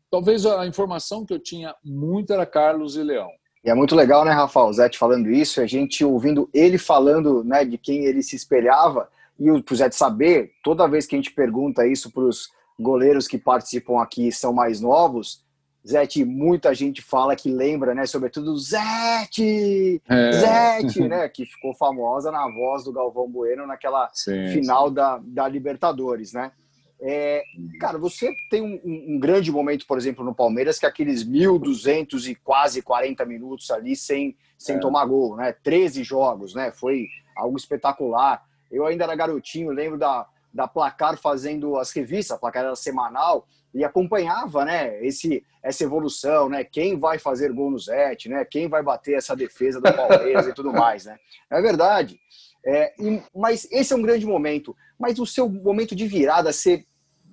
[0.10, 3.30] talvez a informação que eu tinha muito era Carlos e Leão.
[3.64, 7.44] E é muito legal, né, Rafael, o Zé falando isso, a gente ouvindo ele falando
[7.44, 11.34] né, de quem ele se espelhava, e o Zé saber, toda vez que a gente
[11.34, 15.44] pergunta isso para os goleiros que participam aqui são mais novos,
[15.88, 18.08] Zete, muita gente fala que lembra, né?
[18.08, 20.02] Sobretudo Zete!
[20.10, 20.32] É.
[20.32, 21.30] Zete, né?
[21.30, 24.96] Que ficou famosa na voz do Galvão Bueno naquela sim, final sim.
[24.96, 26.52] Da, da Libertadores, né?
[27.00, 27.44] É,
[27.80, 32.30] cara, você tem um, um, grande momento, por exemplo, no Palmeiras, que é aqueles 1.200
[32.30, 34.80] e quase 40 minutos ali sem, sem é.
[34.80, 35.54] tomar gol, né?
[35.64, 36.72] 13 jogos, né?
[36.72, 38.44] Foi algo espetacular.
[38.72, 43.46] Eu ainda era garotinho, lembro da, da Placar fazendo as revistas, a Placar era semanal,
[43.76, 48.70] e acompanhava, né, esse, essa evolução, né, quem vai fazer gol no Zete, né, quem
[48.70, 51.18] vai bater essa defesa do Palmeiras e tudo mais, né.
[51.52, 52.18] É verdade.
[52.66, 54.76] É, e, mas esse é um grande momento.
[54.98, 56.86] Mas o seu momento de virada, você,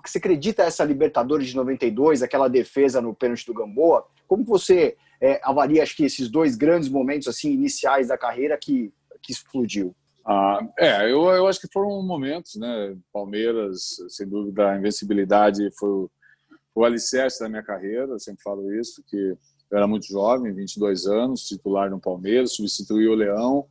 [0.05, 4.05] você acredita essa Libertadores de 92, aquela defesa no pênalti do Gamboa?
[4.27, 8.93] Como você é, avalia, acho que esses dois grandes momentos assim iniciais da carreira que,
[9.23, 9.95] que explodiu?
[10.27, 12.97] Ah, é, eu, eu acho que foram momentos, né?
[13.13, 16.11] Palmeiras, sem dúvida, a invencibilidade foi o,
[16.75, 21.07] o alicerce da minha carreira, eu sempre falo isso, que eu era muito jovem, 22
[21.07, 23.67] anos, titular no Palmeiras, substituí o Leão,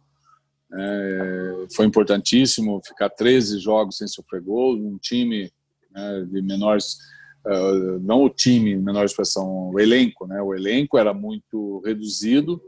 [0.74, 5.52] é, foi importantíssimo ficar 13 jogos sem sofrer gol, um time
[5.92, 6.98] né, de menores,
[7.46, 10.42] uh, não o time, menor expressão, o elenco, né?
[10.42, 12.62] O elenco era muito reduzido,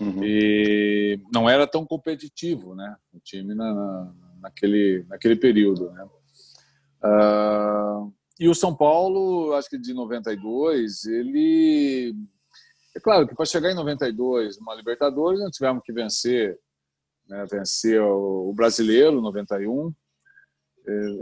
[0.00, 0.22] Uhum.
[0.22, 2.96] E não era tão competitivo, né?
[3.12, 6.04] O time na, naquele, naquele período, né?
[7.04, 12.14] Uh, e o São Paulo, acho que de 92, ele.
[12.96, 16.58] É claro que para chegar em 92, uma Libertadores, nós tivemos que vencer,
[17.28, 19.92] né, vencer o, o Brasileiro, 91,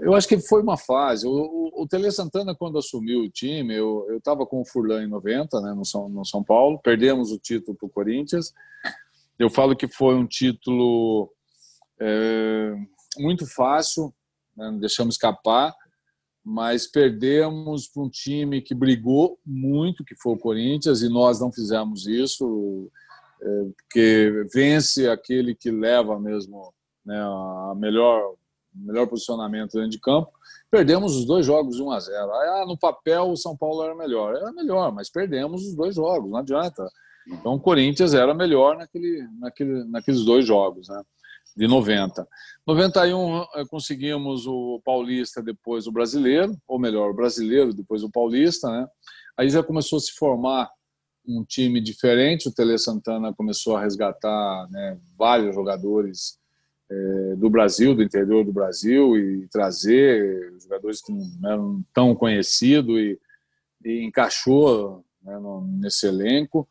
[0.03, 1.27] eu acho que foi uma fase.
[1.27, 5.61] O, o, Tele Santana, quando assumiu o time, eu estava com o Furlan em 90,
[5.61, 8.53] né, no, São, no São Paulo, perdemos o título para o Corinthians.
[9.37, 11.33] Eu falo que foi um título
[12.01, 12.75] é,
[13.19, 14.15] muito fácil,
[14.57, 15.75] né, não deixamos escapar,
[16.49, 21.51] mas perdemos para um time que brigou muito, que foi o Corinthians, e nós não
[21.51, 22.89] fizemos isso,
[23.43, 26.73] é, porque vence aquele que leva mesmo
[27.05, 28.37] né, a melhor
[28.73, 30.31] melhor posicionamento dentro de campo.
[30.71, 32.31] Perdemos os dois jogos 1 a 0.
[32.31, 34.37] Ah, no papel o São Paulo era melhor.
[34.37, 36.87] Era melhor, mas perdemos os dois jogos, não adianta.
[37.27, 41.03] Então o Corinthians era melhor naquele, naquele, naqueles dois jogos, né?
[41.57, 42.29] De 90.
[42.67, 48.69] 91 eh, conseguimos o Paulista, depois o Brasileiro, ou melhor, o Brasileiro, depois o Paulista,
[48.69, 48.87] né?
[49.37, 50.71] Aí já começou a se formar
[51.27, 52.49] um time diferente.
[52.49, 56.39] O Tele Santana começou a resgatar né, vários jogadores
[56.91, 62.99] é, do Brasil, do interior do Brasil, e trazer jogadores que não eram tão conhecidos
[62.99, 63.19] e,
[63.85, 66.67] e encaixou né, no, nesse elenco.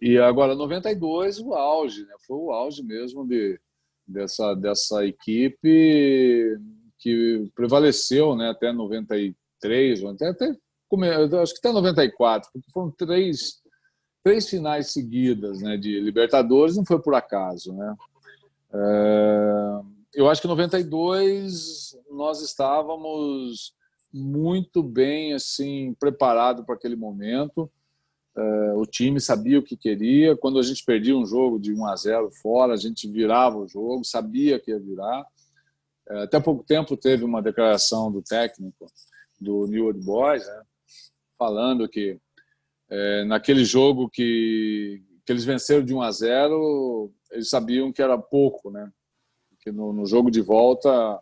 [0.00, 2.14] E agora, 92, o auge, né?
[2.26, 3.58] foi o auge mesmo de,
[4.06, 6.58] dessa, dessa equipe
[6.98, 10.56] que prevaleceu né, até 93, até, até
[11.42, 13.60] acho que até 94, porque foram três,
[14.22, 17.72] três finais seguidas né, de Libertadores, não foi por acaso.
[17.72, 17.96] Né?
[18.72, 19.80] É,
[20.14, 23.74] eu acho que em 92 nós estávamos
[24.12, 27.70] muito bem assim preparado para aquele momento.
[28.76, 30.36] O time sabia o que queria.
[30.36, 33.66] Quando a gente perdia um jogo de 1 a 0 fora, a gente virava o
[33.66, 35.26] jogo, sabia que ia virar.
[36.08, 38.86] É, até pouco tempo teve uma declaração do técnico
[39.40, 40.62] do New Old Boys, né,
[41.38, 42.18] falando que
[42.88, 48.16] é, naquele jogo que, que eles venceram de 1 a 0, eles sabiam que era
[48.16, 48.90] pouco, né?
[49.60, 51.20] Que no, no, jogo de volta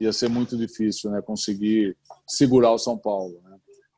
[0.00, 1.20] ia ser muito difícil, né?
[1.20, 3.42] Conseguir segurar o São Paulo.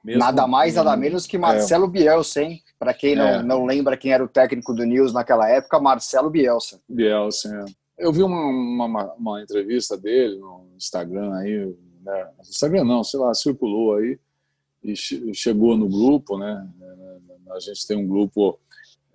[0.08, 1.90] Mesmo nada mais, nada menos que Marcelo é.
[1.90, 2.62] Bielsa, hein?
[2.78, 3.42] Para quem não, é.
[3.42, 6.80] não lembra quem era o técnico do News naquela época, Marcelo Bielsa.
[6.88, 8.04] Bielsa, é.
[8.06, 12.28] Eu vi uma, uma, uma, entrevista dele no Instagram aí, né?
[12.40, 14.18] Instagram não, sei lá, circulou aí
[14.82, 14.94] e
[15.34, 16.66] chegou no grupo, né?
[17.50, 18.58] A gente tem um grupo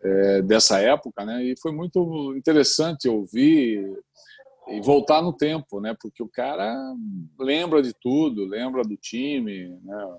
[0.04, 1.44] é, dessa época, né?
[1.44, 3.98] E foi muito interessante ouvir
[4.68, 5.96] e voltar no tempo, né?
[6.00, 6.76] Porque o cara
[7.40, 10.18] lembra de tudo, lembra do time, né?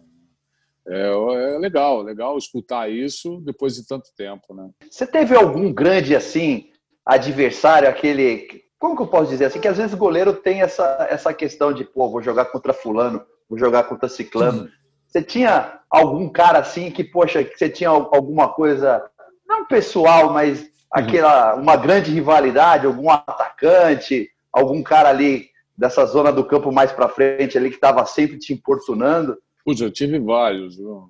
[0.86, 4.68] É, é legal, legal escutar isso depois de tanto tempo, né?
[4.90, 6.70] Você teve algum grande assim
[7.06, 11.06] adversário, aquele como que eu posso dizer assim, que às vezes o goleiro tem essa,
[11.08, 14.68] essa questão de, pô, vou jogar contra fulano, vou jogar contra ciclano.
[15.06, 19.02] Você tinha algum cara assim que, poxa, que você tinha alguma coisa,
[19.48, 26.44] não pessoal, mas aquela uma grande rivalidade, algum atacante, algum cara ali dessa zona do
[26.44, 29.38] campo mais para frente ali que estava sempre te importunando?
[29.64, 31.08] Putz, eu tive vários, eu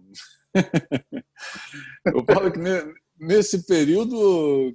[2.27, 2.61] falo que
[3.19, 4.75] nesse período,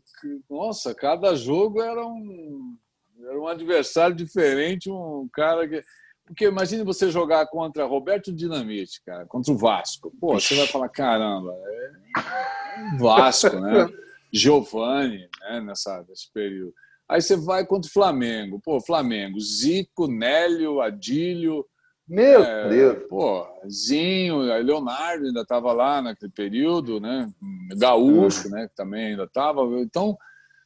[0.49, 2.77] nossa, cada jogo era um,
[3.21, 5.83] era um adversário diferente, um cara que.
[6.25, 10.13] Porque imagine você jogar contra Roberto Dinamite, cara, contra o Vasco.
[10.19, 13.89] Pô, você vai falar, caramba, é Vasco, né?
[14.31, 16.71] Giovanni, né, nessa, nesse período.
[17.07, 18.61] Aí você vai contra o Flamengo.
[18.63, 21.65] Pô, Flamengo, Zico, Nélio, Adílio.
[22.09, 23.03] Meu é, Deus!
[23.07, 27.31] Pô, Zinho, Leonardo ainda estava lá naquele período, né?
[27.77, 28.55] Gaúcho, uhum.
[28.55, 28.67] né?
[28.67, 29.61] Que também ainda estava.
[29.79, 30.17] Então,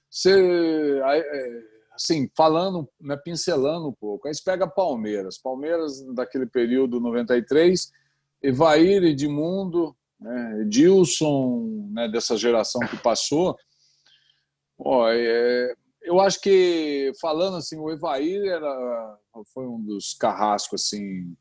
[0.10, 1.02] você.
[1.04, 4.28] É, assim, falando, né, pincelando um pouco.
[4.28, 5.38] Aí você pega Palmeiras.
[5.38, 7.92] Palmeiras, daquele período 93,
[8.42, 13.58] Evair, Edmundo, né, Edilson, né, dessa geração que passou.
[14.78, 19.18] Pô, é, eu acho que, falando assim, o Evair era,
[19.54, 21.36] foi um dos carrascos assim,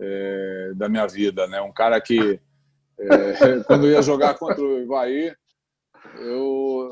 [0.00, 1.46] é, da minha vida.
[1.46, 1.60] Né?
[1.60, 2.40] Um cara que,
[2.98, 5.36] é, quando eu ia jogar contra o Evair,
[6.16, 6.90] eu,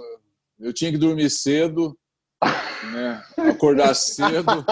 [0.60, 1.98] eu tinha que dormir cedo,
[2.92, 3.22] né?
[3.50, 4.64] acordar cedo,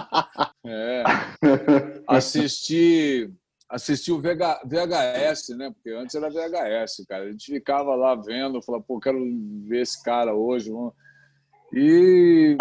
[0.66, 1.04] é,
[2.06, 3.32] assistir
[3.66, 5.70] assistir o VHS, né?
[5.70, 7.24] Porque antes era VHS, cara.
[7.24, 9.18] A gente ficava lá vendo, falava, pô, quero
[9.66, 10.70] ver esse cara hoje.
[11.76, 12.56] E,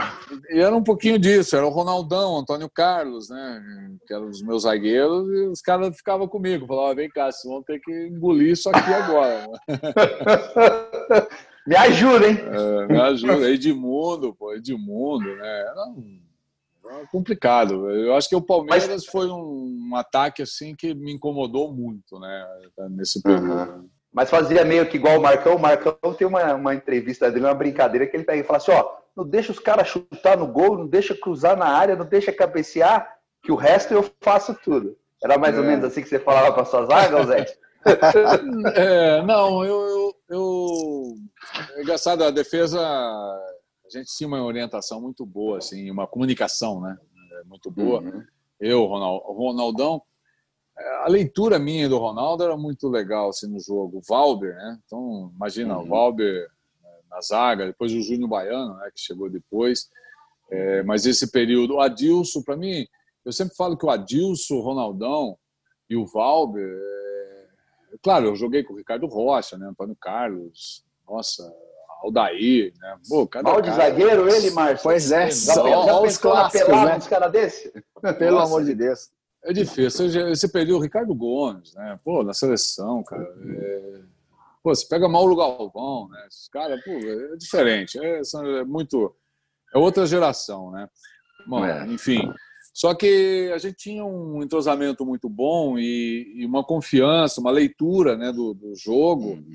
[0.50, 3.64] e, era um pouquinho disso, era o Ronaldão, Antônio Carlos, né?
[4.08, 7.62] Que eram os meus zagueiros, e os caras ficavam comigo, falavam, vem cá, vocês vão
[7.62, 9.46] ter que engolir isso aqui agora.
[11.68, 12.40] me ajuda, hein?
[12.40, 13.52] É, me ajuda.
[13.52, 15.62] Edmundo, pô, Edmundo, né?
[15.62, 16.24] Era um
[17.12, 17.90] complicado.
[17.90, 19.06] Eu acho que o Palmeiras Mas...
[19.06, 22.48] foi um, um, ataque assim que me incomodou muito, né?
[22.90, 23.52] Nesse período.
[23.52, 23.90] Uhum.
[24.12, 25.56] Mas fazia meio que igual o Marcão.
[25.56, 28.72] O Marcão tem uma, uma entrevista dele, uma brincadeira, que ele pega e fala assim:
[28.72, 32.32] ó, não deixa os caras chutar no gol, não deixa cruzar na área, não deixa
[32.32, 34.98] cabecear, que o resto eu faço tudo.
[35.24, 35.60] Era mais é.
[35.60, 37.46] ou menos assim que você falava para suas zaga, Zé?
[38.76, 41.16] é, não, eu, eu, eu.
[41.76, 46.98] É engraçado, a defesa a gente tinha uma orientação muito boa, assim, uma comunicação, né,
[47.34, 48.02] é, muito boa.
[48.02, 48.24] Uhum.
[48.60, 50.02] Eu, Ronald, Ronaldão,
[51.04, 54.00] a leitura minha do Ronaldo era muito legal assim, no jogo.
[54.00, 54.80] O Valber, né?
[54.86, 55.84] Então, imagina, uhum.
[55.84, 56.48] o Valber
[57.14, 59.88] na zaga, depois o Júnior Baiano, né, que chegou depois.
[60.50, 62.88] É, mas esse período, o Adilson, para mim,
[63.24, 65.38] eu sempre falo que o Adilson, o Ronaldão
[65.90, 66.68] e o Valber.
[66.68, 67.48] É...
[68.02, 71.44] Claro, eu joguei com o Ricardo Rocha, né, Antônio Carlos, nossa,
[72.04, 72.98] Aldair, né?
[73.08, 74.84] Pô, Mal de zagueiro ele, Márcio?
[74.84, 76.98] Pois é, já, só já os clássicos, né?
[76.98, 77.72] uns cara desse?
[78.20, 79.10] Pelo Nossa, amor de Deus.
[79.44, 80.10] É difícil.
[80.30, 82.00] Você perdeu o Ricardo Gomes, né?
[82.04, 83.24] Pô, na seleção, cara.
[83.24, 84.13] É...
[84.64, 86.26] Pô, você pega Mauro Galvão, né?
[86.28, 88.00] Esses caras, pô, é diferente.
[88.00, 89.14] É, é, muito...
[89.76, 90.88] É outra geração, né?
[91.46, 91.86] Bom, é.
[91.88, 92.22] enfim...
[92.74, 98.18] Só que a gente tinha um entrosamento muito bom e, e uma confiança, uma leitura
[98.18, 99.34] né, do, do jogo.
[99.34, 99.52] Uhum.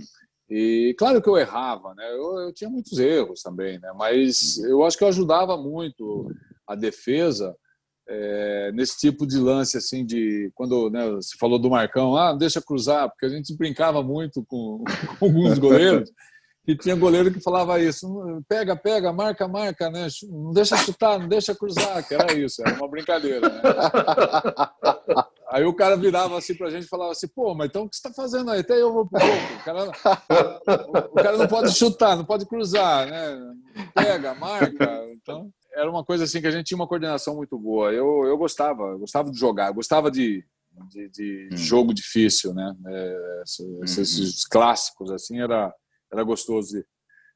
[0.48, 2.08] E claro que eu errava, né?
[2.12, 3.92] Eu, eu, tinha muitos erros também, né?
[3.96, 6.30] Mas eu acho que eu ajudava muito
[6.66, 7.56] a defesa
[8.08, 12.62] é, nesse tipo de lance, assim, de quando né, você falou do Marcão, ah, deixa
[12.62, 14.82] cruzar, porque a gente brincava muito com,
[15.18, 16.10] com alguns goleiros.
[16.66, 18.06] E tinha goleiro que falava isso,
[18.46, 20.06] pega, pega, marca, marca, né?
[20.24, 23.48] Não deixa chutar, não deixa cruzar, que era isso, era uma brincadeira.
[23.48, 23.62] Né?
[25.50, 27.96] Aí o cara virava assim pra gente e falava assim, pô, mas então o que
[27.96, 28.60] você tá fazendo aí?
[28.60, 29.90] Até eu vou pro O cara,
[31.10, 33.54] o cara não pode chutar, não pode cruzar, né?
[33.94, 35.06] Pega, marca.
[35.10, 37.92] Então, era uma coisa assim que a gente tinha uma coordenação muito boa.
[37.92, 40.44] Eu, eu gostava, eu gostava de jogar, gostava de,
[40.90, 41.56] de, de hum.
[41.56, 42.74] jogo difícil, né?
[42.86, 44.48] É, esses, esses uhum.
[44.50, 45.72] clássicos, assim, era
[46.12, 46.84] era gostoso de,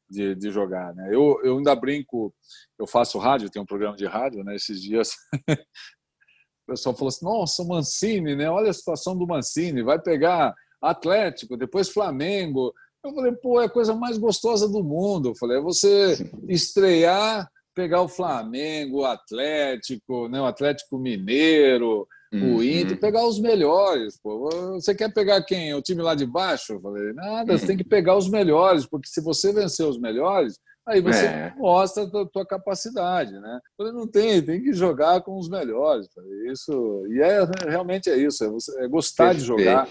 [0.09, 0.95] de, de, jogar.
[0.95, 1.09] Né?
[1.09, 2.35] Eu, eu ainda brinco,
[2.79, 4.57] eu faço rádio, tenho um programa de rádio, né?
[4.57, 5.13] esses dias
[5.49, 8.51] o pessoal falou assim, nossa, o Mancini, né?
[8.51, 12.73] olha a situação do Mancini, vai pegar Atlético, depois Flamengo.
[13.05, 15.31] Eu falei, pô, é a coisa mais gostosa do mundo.
[15.31, 16.17] Eu falei, é você
[16.49, 20.41] estrear, pegar o Flamengo, o Atlético, né?
[20.41, 22.57] o Atlético Mineiro, uhum.
[22.57, 24.19] o Inter, pegar os melhores.
[24.23, 24.49] Pô.
[24.73, 25.75] Você quer pegar quem?
[25.75, 26.75] O time lá de baixo?
[26.75, 30.59] Eu falei, nada, você tem que pegar os melhores, porque se você vencer os melhores,
[30.87, 31.55] aí você é.
[31.57, 33.61] mostra a tua capacidade, né?
[33.79, 36.09] Eu falei, não tem, tem que jogar com os melhores.
[36.15, 39.41] Falei, isso, e é, realmente é isso, é, você, é gostar Perfeito.
[39.41, 39.89] de jogar.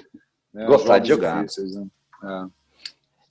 [0.53, 0.65] Né?
[0.65, 1.45] Gostar de jogar.
[1.45, 1.87] Difíceis, né?
[2.23, 2.60] é.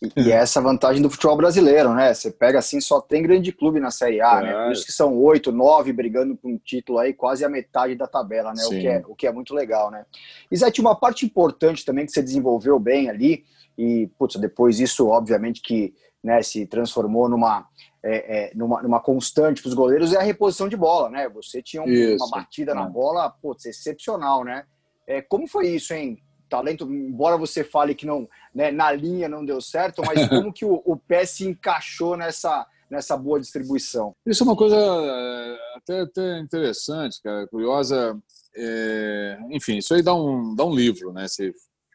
[0.02, 2.14] E, e essa vantagem do futebol brasileiro, né?
[2.14, 4.42] Você pega assim, só tem grande clube na Série A, é.
[4.42, 4.64] né?
[4.64, 8.06] Por isso que são oito, nove brigando por um título aí, quase a metade da
[8.06, 8.64] tabela, né?
[8.64, 10.06] O que, é, o que é muito legal, né?
[10.50, 13.44] E tinha uma parte importante também que você desenvolveu bem ali,
[13.76, 17.66] e, putz, depois isso, obviamente, que né, se transformou numa,
[18.02, 21.28] é, é, numa, numa, constante para os goleiros, é a reposição de bola, né?
[21.30, 22.88] Você tinha um, uma batida na é.
[22.88, 24.64] bola, putz, excepcional, né?
[25.06, 26.22] É, como foi isso, hein?
[26.50, 30.64] Talento, embora você fale que não, né, na linha não deu certo, mas como que
[30.64, 34.14] o, o pé se encaixou nessa, nessa boa distribuição?
[34.26, 38.20] Isso é uma coisa é, até, até interessante, cara, curiosa.
[38.54, 41.28] É, enfim, isso aí dá um, dá um livro, né?
[41.28, 41.54] Se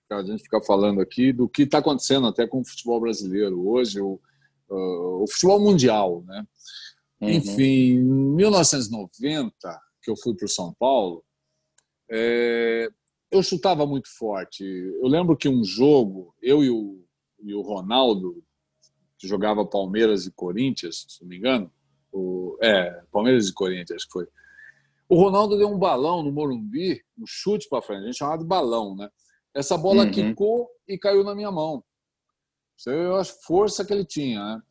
[0.10, 4.00] a gente ficar falando aqui do que está acontecendo até com o futebol brasileiro hoje,
[4.00, 4.20] o,
[4.70, 6.46] o futebol mundial, né?
[7.22, 7.30] Uhum.
[7.30, 9.52] Enfim, em 1990,
[10.02, 11.24] que eu fui para o São Paulo,
[12.10, 12.90] é,
[13.36, 14.64] eu chutava muito forte.
[14.64, 17.04] Eu lembro que um jogo, eu e o,
[17.40, 18.44] e o Ronaldo,
[19.18, 21.72] que jogava Palmeiras e Corinthians, se não me engano,
[22.12, 24.28] o, é, Palmeiras e Corinthians, acho que foi.
[25.08, 28.48] O Ronaldo deu um balão no Morumbi, um chute para frente, a gente chamava de
[28.48, 29.10] balão, né?
[29.54, 30.12] Essa bola uhum.
[30.12, 31.84] quicou e caiu na minha mão.
[32.76, 34.62] Você viu a força que ele tinha, né?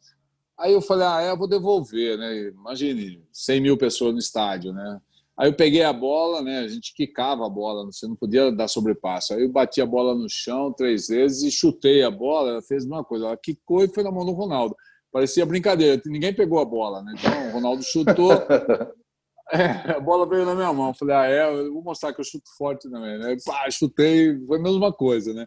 [0.58, 2.48] Aí eu falei, ah, é, eu vou devolver, né?
[2.48, 5.00] Imagine, 100 mil pessoas no estádio, né?
[5.36, 6.60] Aí eu peguei a bola, né?
[6.60, 9.34] A gente quicava a bola, você não podia dar sobrepasso.
[9.34, 12.52] Aí eu bati a bola no chão três vezes e chutei a bola.
[12.52, 13.26] Ela fez a mesma coisa.
[13.26, 14.76] Ela quicou e foi na mão do Ronaldo.
[15.14, 17.14] Parecia brincadeira, ninguém pegou a bola, né?
[17.16, 18.32] Então o Ronaldo chutou,
[19.52, 20.92] é, a bola veio na minha mão.
[20.92, 23.16] Falei, ah, é, eu vou mostrar que eu chuto forte também.
[23.18, 23.36] Né?
[23.44, 25.46] Pá, chutei, foi a mesma coisa, né?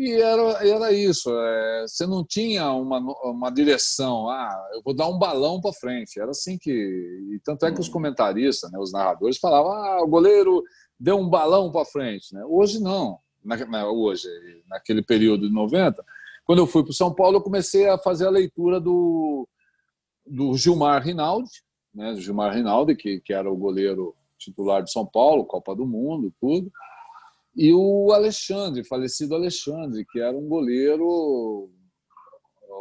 [0.00, 1.30] E era, era isso.
[1.30, 4.30] É, você não tinha uma, uma direção.
[4.30, 6.18] Ah, eu vou dar um balão para frente.
[6.18, 6.70] Era assim que.
[6.70, 7.92] E tanto é que os hum.
[7.92, 10.62] comentaristas, né, os narradores, falavam: ah, o goleiro
[10.98, 12.32] deu um balão para frente.
[12.34, 12.42] Né?
[12.46, 13.18] Hoje não.
[13.44, 14.26] Na, na, hoje,
[14.70, 16.02] naquele período de 90,
[16.46, 19.46] quando eu fui para o São Paulo, eu comecei a fazer a leitura do,
[20.26, 21.50] do Gilmar Rinaldi,
[21.94, 26.32] né, Gilmar Rinaldi, que, que era o goleiro titular de São Paulo, Copa do Mundo,
[26.40, 26.70] tudo.
[27.56, 31.70] E o Alexandre, falecido Alexandre, que era um goleiro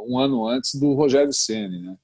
[0.07, 1.97] um ano antes do Rogério Ceni, né?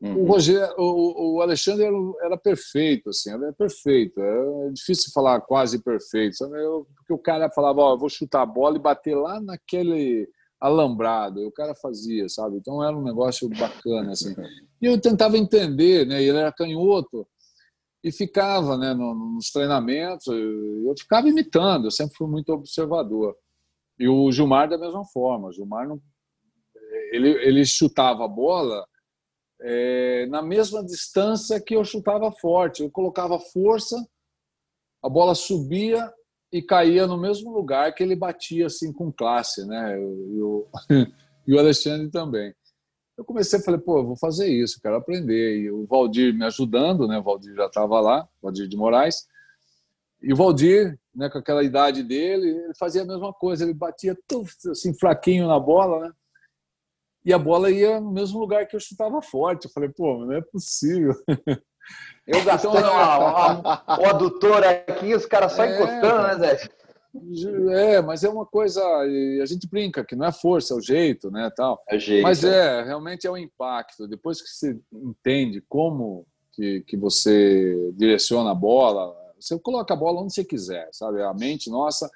[0.00, 0.22] Uhum.
[0.22, 4.20] O, Roger, o, o Alexandre era, era, perfeito, assim, era perfeito.
[4.20, 6.60] É difícil falar quase perfeito, sabe?
[6.60, 10.28] Eu, porque o cara falava, ó, eu vou chutar a bola e bater lá naquele
[10.60, 11.40] alambrado.
[11.40, 12.56] E o cara fazia, sabe?
[12.56, 14.34] Então era um negócio bacana, assim.
[14.80, 16.20] E eu tentava entender, né?
[16.20, 17.24] Ele era canhoto,
[18.02, 23.36] e ficava né, nos treinamentos, eu ficava imitando, eu sempre fui muito observador.
[23.98, 26.00] E o Gilmar da mesma forma, o Gilmar não,
[27.12, 28.84] ele, ele chutava a bola
[29.60, 33.96] é, na mesma distância que eu chutava forte, eu colocava força,
[35.00, 36.12] a bola subia
[36.52, 39.98] e caía no mesmo lugar que ele batia assim com classe, né?
[39.98, 40.68] E o,
[41.46, 42.52] e o Alexandre também
[43.16, 45.58] eu comecei a falar, pô, eu vou fazer isso, quero aprender.
[45.58, 47.18] E o Valdir me ajudando, né?
[47.18, 49.26] O Valdir já estava lá, Valdir de Moraes.
[50.20, 54.16] E o Valdir, né, com aquela idade dele, ele fazia a mesma coisa, ele batia
[54.26, 56.12] tudo assim fraquinho na bola, né?
[57.24, 59.66] E a bola ia no mesmo lugar que eu chutava forte.
[59.66, 61.14] Eu falei, pô, não é possível.
[62.26, 66.68] Eu gastando então, uma, o adutor aqui, os caras só é, encostando, né, Zé?
[67.72, 68.82] É, mas é uma coisa.
[69.42, 71.50] A gente brinca que não é força, é o jeito, né?
[71.54, 71.82] Tal.
[71.88, 72.22] É jeito.
[72.22, 74.08] Mas é, realmente é o impacto.
[74.08, 80.22] Depois que você entende como que, que você direciona a bola, você coloca a bola
[80.22, 81.22] onde você quiser, sabe?
[81.22, 82.10] A mente nossa.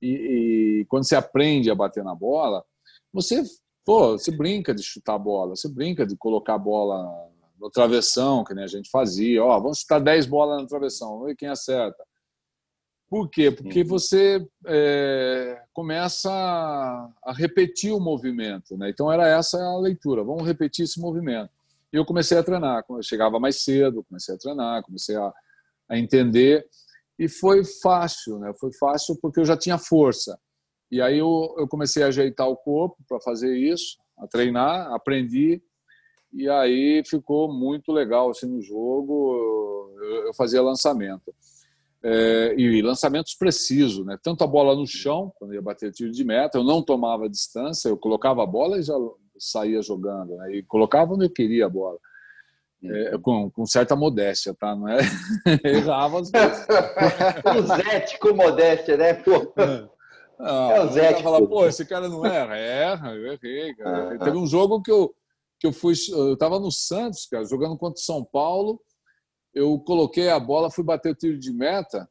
[0.00, 2.64] E, e quando você aprende a bater na bola,
[3.12, 3.42] você,
[3.84, 8.42] pô, você brinca de chutar a bola, você brinca de colocar a bola no travessão,
[8.42, 9.42] que nem a gente fazia.
[9.44, 12.04] Ó, vamos chutar 10 bolas no travessão, vamos ver quem acerta.
[13.12, 13.50] Por quê?
[13.50, 18.74] Porque você é, começa a repetir o movimento.
[18.74, 18.88] Né?
[18.88, 20.24] Então, era essa a leitura.
[20.24, 21.50] Vamos repetir esse movimento.
[21.92, 22.82] E eu comecei a treinar.
[22.88, 25.30] Eu chegava mais cedo, comecei a treinar, comecei a,
[25.90, 26.66] a entender.
[27.18, 28.50] E foi fácil, né?
[28.58, 30.40] Foi fácil porque eu já tinha força.
[30.90, 35.62] E aí eu, eu comecei a ajeitar o corpo para fazer isso, a treinar, aprendi.
[36.32, 39.94] E aí ficou muito legal assim, no jogo.
[40.00, 41.30] eu, eu fazia lançamento
[42.04, 44.18] é, e lançamentos precisos, né?
[44.22, 47.88] Tanto a bola no chão, quando ia bater tiro de meta, eu não tomava distância,
[47.88, 48.94] eu colocava a bola e já
[49.38, 50.56] saía jogando, né?
[50.56, 51.98] E colocava onde eu queria a bola.
[52.84, 54.74] É, com, com, certa modéstia, tá?
[54.74, 54.98] Não é?
[55.62, 56.66] Errava às vezes.
[57.56, 59.14] o Zete com modéstia, né?
[59.14, 59.54] Pô.
[60.40, 61.22] Ah, é o Zete.
[61.22, 62.56] Fala, pô, esse cara não erra.
[62.56, 64.18] Erra, eu errei, cara.
[64.18, 65.14] Teve um jogo que eu,
[65.60, 65.94] que eu fui.
[66.10, 68.80] Eu tava no Santos, cara, jogando contra o São Paulo
[69.54, 72.08] eu coloquei a bola, fui bater o tiro de meta,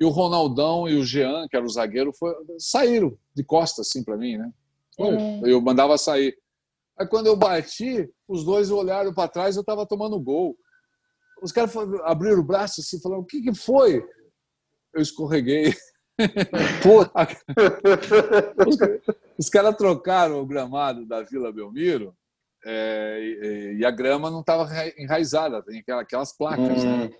[0.00, 4.02] e o Ronaldão e o Jean, que era o zagueiro, foi, saíram de costas assim
[4.02, 4.50] para mim, né?
[4.98, 5.46] Hum.
[5.46, 6.36] Eu mandava sair.
[6.98, 10.56] Aí quando eu bati, os dois olharam para trás, eu estava tomando gol.
[11.42, 11.74] Os caras
[12.04, 14.02] abriram o braço assim, falaram: o que, que foi?
[14.94, 15.74] Eu escorreguei.
[18.66, 18.76] os,
[19.38, 22.14] os caras trocaram o gramado da Vila Belmiro
[22.64, 26.84] é, e, e, a grama não estava enraizada, tem aquelas placas.
[26.84, 26.90] Né?
[26.90, 26.98] Hum.
[27.04, 27.10] Né?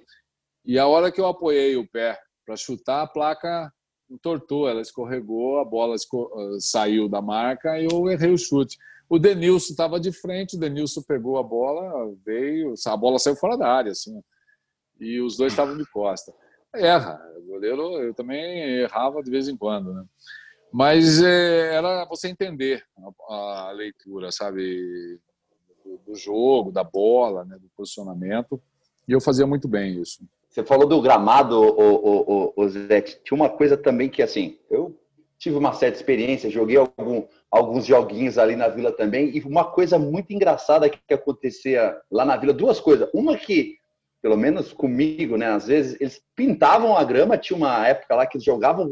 [0.64, 3.72] E a hora que eu apoiei o pé para chutar, a placa
[4.10, 5.96] entortou, ela escorregou, a bola
[6.58, 8.76] saiu da marca e eu errei o chute.
[9.08, 13.56] O Denilson estava de frente, o Denilson pegou a bola, veio, a bola saiu fora
[13.56, 14.20] da área, assim,
[15.00, 16.32] e os dois estavam de costa.
[16.74, 20.04] Erra, o goleiro eu também errava de vez em quando, né?
[20.72, 22.84] Mas é, era você entender
[23.28, 25.18] a, a leitura, sabe,
[25.90, 28.60] do, do, jogo, da bola, né, do posicionamento,
[29.08, 30.22] e eu fazia muito bem isso.
[30.48, 33.00] Você falou do gramado, o, o, o, Zé.
[33.00, 34.96] Tinha uma coisa também que, assim, eu
[35.38, 39.98] tive uma certa experiência, joguei algum, alguns joguinhos ali na Vila também, e uma coisa
[39.98, 43.08] muito engraçada que acontecia lá na Vila, duas coisas.
[43.14, 43.76] Uma que,
[44.20, 48.36] pelo menos comigo, né, às vezes eles pintavam a grama, tinha uma época lá que
[48.36, 48.90] eles jogavam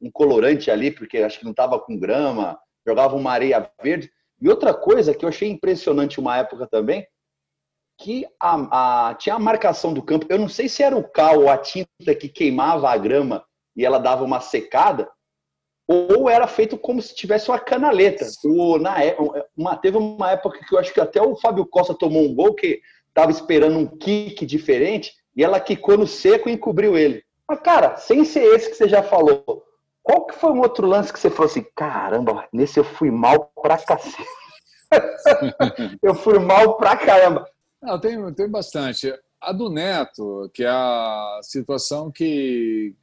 [0.00, 4.10] um colorante ali, porque acho que não estava com grama, jogavam uma areia verde.
[4.42, 7.06] E outra coisa que eu achei impressionante uma época também,
[7.96, 10.26] que a, a, tinha a marcação do campo.
[10.28, 13.44] Eu não sei se era o cal ou a tinta que queimava a grama
[13.76, 15.08] e ela dava uma secada,
[15.86, 18.26] ou era feito como se tivesse uma canaleta.
[18.80, 19.16] Na, é,
[19.56, 22.52] uma, teve uma época que eu acho que até o Fábio Costa tomou um gol
[22.54, 27.22] que estava esperando um kick diferente e ela quicou no seco e encobriu ele.
[27.48, 29.62] Mas, cara, sem ser esse que você já falou,
[30.02, 33.52] qual que foi um outro lance que você falou assim, caramba, nesse eu fui mal
[33.62, 34.24] pra cacete.
[36.02, 37.46] eu fui mal pra caramba.
[37.80, 39.12] Não, tem, tem bastante.
[39.42, 42.94] A do Neto, que é a situação que,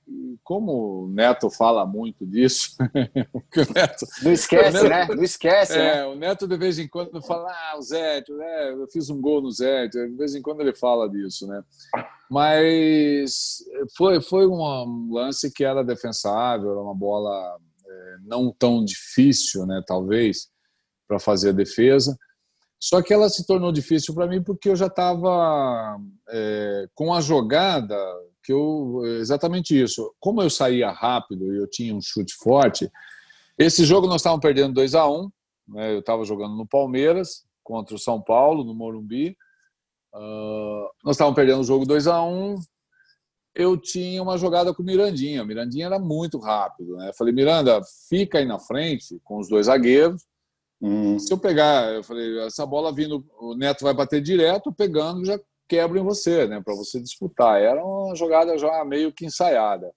[0.42, 2.78] como o Neto fala muito disso,
[3.76, 5.16] Neto, não esquece, Neto, né?
[5.16, 6.06] Não esquece, é, né?
[6.06, 8.72] O Neto de vez em quando fala, ah, o Zé, né?
[8.72, 11.62] eu fiz um gol no Zé, de vez em quando ele fala disso, né?
[12.32, 13.58] Mas
[13.98, 19.84] foi, foi um lance que era defensável, era uma bola é, não tão difícil, né?
[19.86, 20.48] Talvez,
[21.06, 22.18] para fazer a defesa
[22.80, 26.00] só que ela se tornou difícil para mim porque eu já estava
[26.30, 27.98] é, com a jogada
[28.42, 30.14] que eu exatamente isso.
[30.20, 32.90] Como eu saía rápido e eu tinha um chute forte,
[33.58, 35.30] esse jogo nós estávamos perdendo 2 a 1 um,
[35.68, 39.36] né, Eu estava jogando no Palmeiras contra o São Paulo no Morumbi.
[40.16, 42.56] Uh, nós estávamos perdendo o jogo 2 a 1 um,
[43.54, 45.44] eu tinha uma jogada com o Mirandinha.
[45.44, 46.96] O Mirandinha era muito rápido.
[46.96, 47.10] Né?
[47.10, 50.29] Eu falei, Miranda, fica aí na frente com os dois zagueiros
[50.82, 51.20] Hum.
[51.20, 55.40] Se eu pegar, eu falei, essa bola vindo, o Neto vai bater direto, pegando, já
[55.68, 56.62] quebra em você, né?
[56.62, 57.62] Para você disputar.
[57.62, 59.94] Era uma jogada já meio que ensaiada.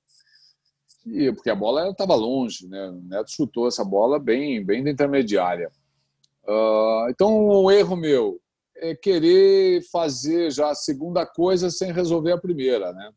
[1.07, 2.91] E, porque a bola estava longe, né?
[2.91, 5.71] O Neto chutou essa bola bem, bem da intermediária.
[6.45, 8.41] Uh, então, o erro meu
[8.77, 13.13] é querer fazer já a segunda coisa sem resolver a primeira, né?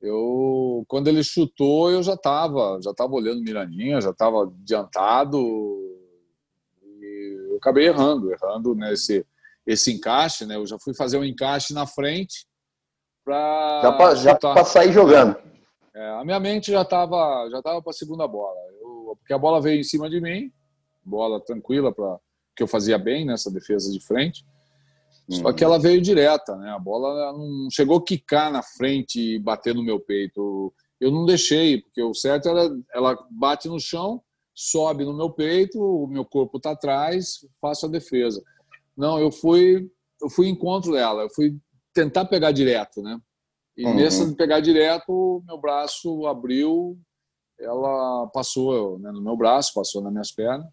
[0.00, 5.38] Eu, quando ele chutou, eu já estava, já estava olhando Mirandinha, já estava adiantado,
[7.56, 9.26] eu acabei errando, errando nesse
[9.66, 10.54] esse encaixe, né?
[10.56, 12.46] Eu já fui fazer um encaixe na frente
[13.24, 15.36] para já para sair jogando.
[15.92, 19.38] É, a minha mente já estava já tava para a segunda bola, eu, porque a
[19.38, 20.52] bola veio em cima de mim,
[21.04, 22.18] bola tranquila para
[22.54, 24.44] que eu fazia bem nessa defesa de frente.
[25.28, 26.70] Só que ela veio direta, né?
[26.70, 30.72] A bola não chegou a quicar na frente e bater no meu peito.
[31.00, 34.22] Eu não deixei, porque o certo era ela bate no chão,
[34.56, 38.42] sobe no meu peito, o meu corpo está atrás, faço a defesa.
[38.96, 39.90] Não, eu fui,
[40.20, 41.56] eu fui encontro dela, eu fui
[41.92, 43.20] tentar pegar direto, né?
[43.76, 43.94] E uhum.
[43.94, 46.98] nessa de pegar direto, meu braço abriu,
[47.60, 50.66] ela passou né, no meu braço, passou nas minhas pernas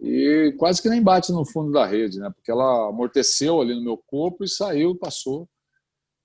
[0.00, 2.28] e quase que nem bate no fundo da rede, né?
[2.34, 5.48] Porque ela amorteceu ali no meu corpo e saiu, passou.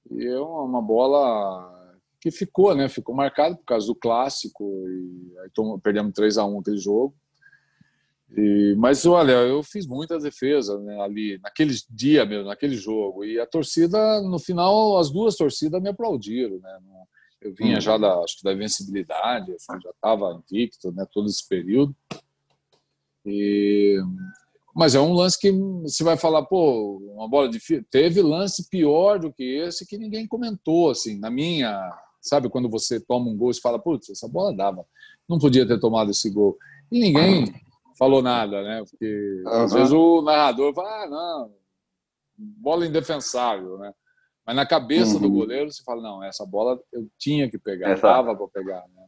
[0.10, 1.76] E é uma bola
[2.20, 2.89] que ficou, né?
[2.89, 7.15] Ficou marcado por causa do clássico e aí tom, perdemos 3 a 1 aquele jogo.
[8.36, 13.24] E, mas olha, eu fiz muitas defesas né, ali naquele dia mesmo, naquele jogo.
[13.24, 16.80] E a torcida, no final, as duas torcidas me aplaudiram, né?
[17.39, 17.82] Eu vinha uhum.
[17.82, 21.05] já da, acho que da invencibilidade, assim, já estava invicto, né?
[21.13, 21.95] Todo esse período.
[23.26, 23.97] E,
[24.76, 27.86] mas é um lance que você vai falar, pô, uma bola difícil.
[27.89, 31.91] Teve lance pior do que esse que ninguém comentou, assim, na minha
[32.28, 34.86] Sabe quando você toma um gol e fala, putz, essa bola dava,
[35.28, 36.57] não podia ter tomado esse gol.
[36.91, 37.53] E ninguém
[37.97, 38.84] falou nada, né?
[38.89, 39.51] Porque uhum.
[39.51, 41.51] às vezes o narrador fala, ah, não,
[42.38, 43.93] bola indefensável, né?
[44.45, 45.21] Mas na cabeça uhum.
[45.21, 48.07] do goleiro você fala, não, essa bola eu tinha que pegar, essa...
[48.07, 49.03] dava para pegar, né?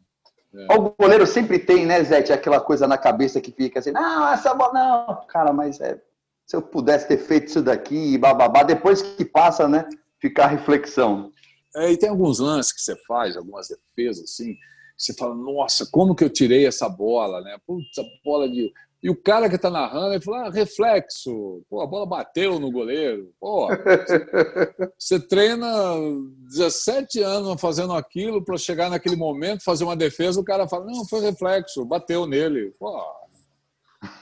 [0.53, 0.75] É.
[0.75, 4.53] O goleiro sempre tem, né, Zé, aquela coisa na cabeça que fica assim, não, essa
[4.53, 5.25] bola não.
[5.27, 6.01] Cara, mas é,
[6.45, 9.87] se eu pudesse ter feito isso daqui, bababá, depois que passa, né,
[10.19, 11.31] ficar a reflexão.
[11.75, 14.55] É, e tem alguns lances que você faz, algumas defesas, assim,
[14.97, 17.57] você fala, nossa, como que eu tirei essa bola, né?
[17.65, 18.71] Putz, a bola de.
[19.01, 22.69] E o cara que está narrando, ele fala, ah, reflexo, pô, a bola bateu no
[22.69, 23.31] goleiro.
[23.39, 24.25] Pô, você,
[24.99, 25.67] você treina
[26.49, 31.05] 17 anos fazendo aquilo para chegar naquele momento, fazer uma defesa, o cara fala, não,
[31.05, 32.73] foi reflexo, bateu nele.
[32.77, 33.01] Pô,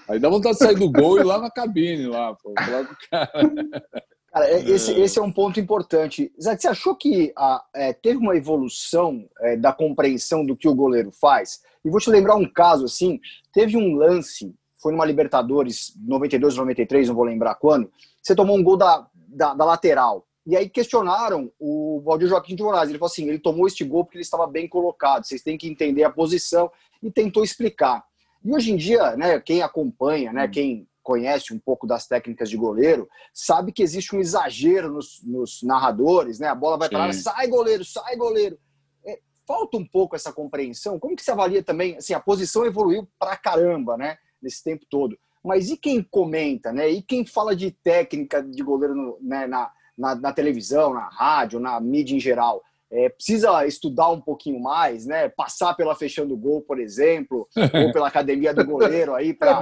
[0.08, 2.86] Aí dá vontade de sair do gol e ir lá na cabine, lá, pô, falar
[2.86, 3.32] com o cara.
[4.38, 5.00] Cara, é, esse, é.
[5.00, 6.32] esse é um ponto importante.
[6.40, 10.76] Zé, você achou que a, é, teve uma evolução é, da compreensão do que o
[10.76, 11.62] goleiro faz?
[11.84, 13.20] E vou te lembrar um caso assim:
[13.52, 18.64] teve um lance, foi numa Libertadores 92, 93, não vou lembrar quando, você tomou um
[18.64, 20.28] gol da, da, da lateral.
[20.46, 22.90] E aí questionaram o Valdir Joaquim de Moraes.
[22.90, 25.68] Ele falou assim: ele tomou este gol porque ele estava bem colocado, vocês têm que
[25.68, 26.70] entender a posição,
[27.02, 28.06] e tentou explicar.
[28.46, 30.52] E hoje em dia, né, quem acompanha, né, hum.
[30.52, 35.64] quem conhece um pouco das técnicas de goleiro, sabe que existe um exagero nos, nos
[35.64, 36.50] narradores, né?
[36.50, 38.60] A bola vai para lá, sai goleiro, sai goleiro.
[39.06, 41.00] É, falta um pouco essa compreensão.
[41.00, 41.96] Como que você avalia também?
[41.96, 44.18] Assim, a posição evoluiu pra caramba, né?
[44.42, 45.18] Nesse tempo todo.
[45.42, 46.90] Mas e quem comenta, né?
[46.90, 51.58] E quem fala de técnica de goleiro no, né, na, na, na televisão, na rádio,
[51.58, 52.62] na mídia em geral?
[52.92, 55.30] É, precisa estudar um pouquinho mais, né?
[55.30, 59.60] Passar pela fechando gol, por exemplo, ou pela academia do goleiro aí para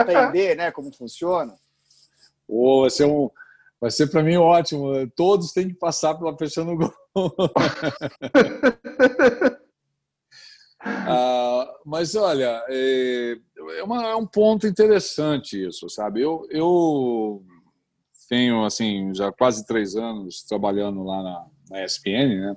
[0.00, 0.70] aprender, né?
[0.70, 1.54] Como funciona.
[2.46, 3.28] Oh, vai ser um,
[3.80, 4.92] vai ser para mim ótimo.
[5.16, 6.94] Todos têm que passar pela fechando gol.
[10.80, 13.36] ah, mas olha, é,
[13.76, 16.22] é, uma, é, um ponto interessante isso, sabe?
[16.22, 17.42] Eu, eu
[18.28, 22.56] tenho assim já quase três anos trabalhando lá na, na ESPN, né?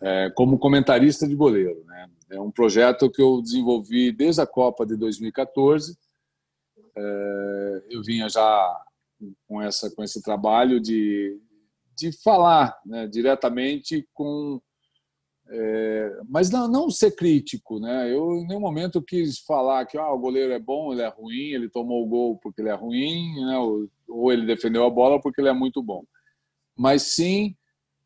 [0.00, 1.84] É, como comentarista de goleiro.
[1.84, 2.10] Né?
[2.30, 5.96] É um projeto que eu desenvolvi desde a Copa de 2014.
[6.96, 8.84] É, eu vinha já
[9.46, 11.38] com, essa, com esse trabalho de,
[11.96, 14.60] de falar né, diretamente com.
[15.52, 18.08] É, mas não, não ser crítico, né?
[18.08, 21.48] Eu em nenhum momento quis falar que ah, o goleiro é bom, ele é ruim,
[21.48, 23.58] ele tomou o gol porque ele é ruim, né?
[23.58, 26.04] ou, ou ele defendeu a bola porque ele é muito bom.
[26.76, 27.56] Mas sim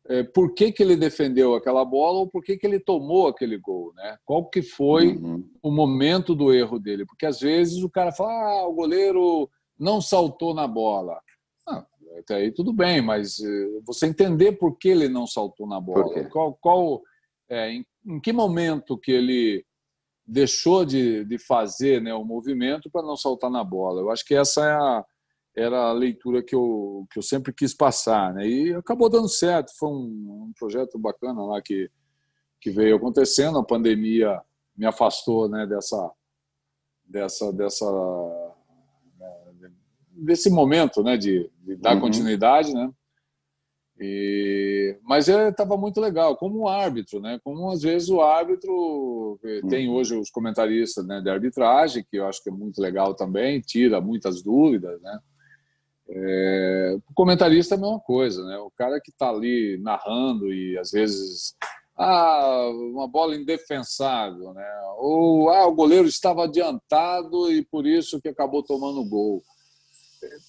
[0.07, 3.57] é, por que, que ele defendeu aquela bola ou por que, que ele tomou aquele
[3.57, 4.17] gol, né?
[4.23, 5.49] Qual que foi uhum.
[5.63, 7.05] o momento do erro dele?
[7.05, 11.19] Porque às vezes o cara fala, ah, o goleiro não saltou na bola.
[11.67, 11.85] Ah,
[12.19, 16.23] até aí tudo bem, mas eh, você entender por que ele não saltou na bola,
[16.29, 17.01] qual, qual
[17.49, 19.65] é, em, em, que momento que ele
[20.25, 24.01] deixou de, de fazer né, o movimento para não saltar na bola.
[24.01, 25.05] Eu acho que essa é a,
[25.55, 28.33] era a leitura que eu, que eu sempre quis passar.
[28.33, 28.47] Né?
[28.47, 31.89] E acabou dando certo, foi um, um projeto bacana lá que,
[32.59, 33.57] que veio acontecendo.
[33.57, 34.41] A pandemia
[34.75, 36.11] me afastou né, dessa,
[37.05, 37.85] dessa, dessa,
[39.17, 39.71] né,
[40.11, 42.01] desse momento né, de, de dar uhum.
[42.01, 42.73] continuidade.
[42.73, 42.91] Né?
[43.97, 47.39] E, mas estava muito legal, como árbitro, né?
[47.41, 49.95] Como às vezes o árbitro eh, tem uhum.
[49.95, 54.01] hoje os comentaristas né, de arbitragem, que eu acho que é muito legal também, tira
[54.01, 55.17] muitas dúvidas, né?
[56.07, 58.57] É, o comentarista é a mesma coisa, né?
[58.57, 61.55] O cara que está ali narrando e às vezes
[61.97, 64.67] ah, uma bola indefensável, né?
[64.97, 69.41] Ou ah, o goleiro estava adiantado e por isso que acabou tomando gol.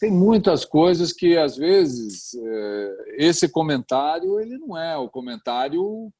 [0.00, 6.10] Tem muitas coisas que às vezes é, esse comentário ele não é o comentário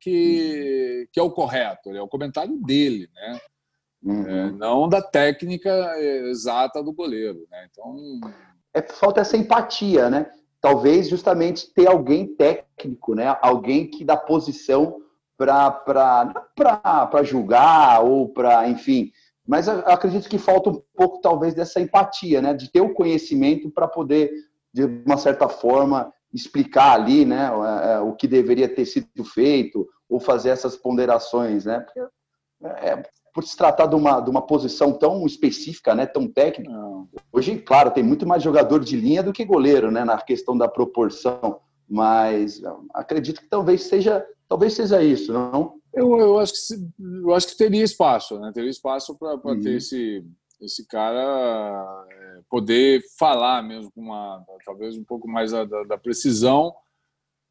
[0.00, 3.40] que, que é o correto, é o comentário dele, né?
[4.02, 4.26] Uhum.
[4.26, 5.70] É, não da técnica
[6.00, 7.68] exata do goleiro, né?
[7.70, 8.20] Então
[8.76, 10.30] é falta essa empatia, né?
[10.60, 13.34] Talvez justamente ter alguém técnico, né?
[13.40, 15.00] Alguém que dá posição
[15.38, 19.10] para julgar ou para, enfim.
[19.46, 22.52] Mas eu acredito que falta um pouco, talvez, dessa empatia, né?
[22.52, 24.30] De ter o conhecimento para poder,
[24.74, 27.50] de uma certa forma, explicar ali, né?
[27.82, 31.80] É, é, o que deveria ter sido feito ou fazer essas ponderações, né?
[31.80, 32.00] Porque
[32.62, 33.02] é,
[33.36, 36.72] por se tratar de uma, de uma posição tão específica, né, tão técnica.
[37.30, 40.66] Hoje, claro, tem muito mais jogador de linha do que goleiro, né, na questão da
[40.66, 41.60] proporção.
[41.86, 42.62] Mas
[42.94, 45.74] acredito que talvez seja, talvez seja isso, não?
[45.92, 48.50] Eu, eu acho que eu acho que teria espaço, né?
[48.54, 49.60] Teria espaço para uhum.
[49.60, 50.24] ter esse
[50.58, 56.74] esse cara é, poder falar mesmo com uma talvez um pouco mais da, da precisão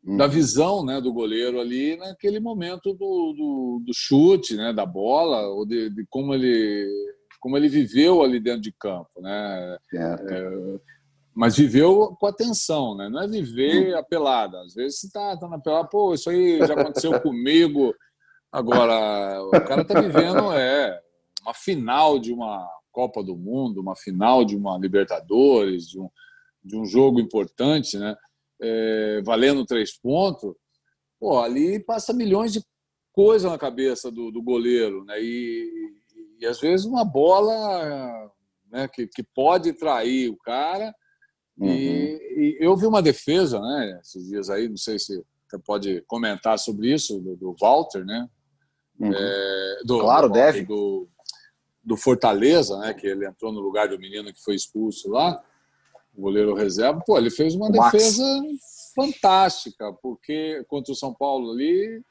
[0.05, 0.29] da uhum.
[0.29, 5.65] visão né, do goleiro ali naquele momento do, do, do chute, né, da bola, ou
[5.65, 6.87] de, de, como, ele,
[7.39, 9.09] como ele viveu ali dentro de campo.
[9.19, 9.77] Né?
[9.95, 10.79] É,
[11.33, 13.09] mas viveu com atenção, né?
[13.09, 13.99] não é viver uhum.
[13.99, 14.61] apelada.
[14.61, 17.93] Às vezes você está tá na pelada, pô, isso aí já aconteceu comigo
[18.55, 20.97] Agora, o cara está vivendo é,
[21.41, 26.09] uma final de uma Copa do Mundo, uma final de uma Libertadores, de um,
[26.63, 28.15] de um jogo importante, né?
[28.61, 30.53] É, valendo três pontos.
[31.19, 32.61] Pô, ali passa milhões de
[33.11, 35.21] coisas na cabeça do, do goleiro, né?
[35.21, 35.93] E,
[36.39, 38.29] e, às vezes uma bola
[38.69, 40.93] né, que, que pode trair o cara.
[41.57, 41.67] Uhum.
[41.69, 41.77] E,
[42.35, 43.99] e, eu vi uma defesa, né?
[44.01, 48.27] Esses dias aí, não sei se você pode comentar sobre isso, do, do Walter, né?
[48.99, 49.13] Uhum.
[49.13, 50.65] É, do, claro, do, deve.
[50.65, 51.07] Do,
[51.81, 52.93] do Fortaleza, né?
[52.93, 55.41] Que ele entrou no lugar do menino que foi expulso lá,
[56.17, 57.01] o goleiro reserva.
[57.05, 58.23] Pô, ele fez uma defesa
[58.95, 62.01] fantástica, porque contra o São Paulo ali,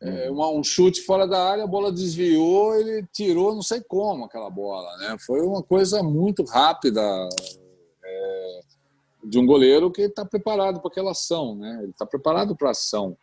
[0.00, 0.36] é, uhum.
[0.36, 4.48] uma, um chute fora da área, a bola desviou, ele tirou, não sei como aquela
[4.48, 5.16] bola, né?
[5.24, 7.02] Foi uma coisa muito rápida.
[8.04, 8.60] É,
[9.24, 11.80] de um goleiro que está preparado para aquela ação, né?
[11.82, 13.16] Ele está preparado para a ação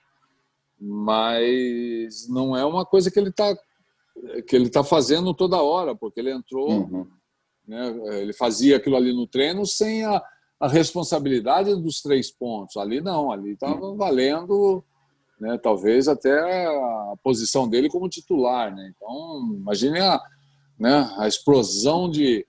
[0.86, 3.58] mas não é uma coisa que ele está
[4.48, 7.08] que ele está fazendo toda hora, porque ele entrou, uhum.
[7.68, 10.22] Né, ele fazia aquilo ali no treino sem a,
[10.60, 12.78] a responsabilidade dos três pontos.
[12.78, 13.96] Ali não, ali estava uhum.
[13.96, 14.84] valendo,
[15.40, 18.74] né, talvez até a posição dele como titular.
[18.74, 18.94] Né?
[18.96, 20.22] Então, imagine a,
[20.80, 22.46] né, a explosão de,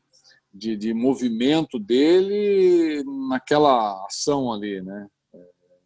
[0.53, 5.09] de, de movimento dele naquela ação ali, né?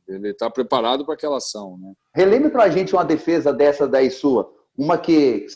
[0.07, 1.93] Ele está preparado para aquela ação, né?
[2.15, 4.51] Relembre para a gente uma defesa dessa daí sua.
[4.79, 5.47] Uma que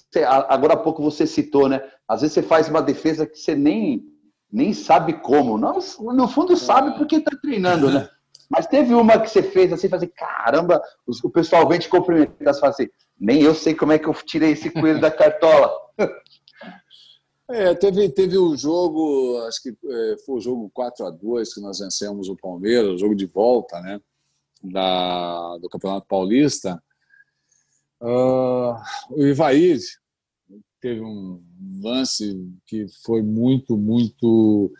[0.48, 1.80] agora há pouco você citou, né?
[2.08, 4.04] Às vezes você faz uma defesa que você nem,
[4.52, 5.56] nem sabe como.
[5.56, 5.78] Não,
[6.14, 6.98] no fundo sabe é.
[6.98, 8.08] porque está treinando, né?
[8.50, 10.82] Mas teve uma que você fez assim, fazer, caramba,
[11.24, 14.14] o pessoal vem te cumprimentar, você fala assim, nem eu sei como é que eu
[14.14, 15.72] tirei esse coelho da cartola.
[17.50, 21.60] É, teve, teve o jogo, acho que é, foi o jogo 4 a 2 que
[21.60, 24.00] nós vencemos o Palmeiras, o jogo de volta, né?
[24.62, 26.82] da, do Campeonato Paulista,
[28.02, 28.74] uh,
[29.10, 29.78] o Ivair
[30.80, 31.42] teve um
[31.80, 32.36] lance
[32.66, 34.72] que foi muito, muito.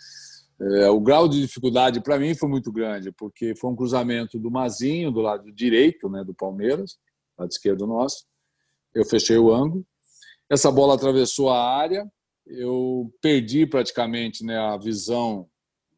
[0.61, 4.51] É, o grau de dificuldade para mim foi muito grande, porque foi um cruzamento do
[4.51, 6.99] Mazinho, do lado direito né, do Palmeiras,
[7.39, 8.27] lado esquerdo nosso.
[8.95, 9.85] Eu fechei o ângulo.
[10.51, 12.07] Essa bola atravessou a área,
[12.47, 15.49] eu perdi praticamente né, a visão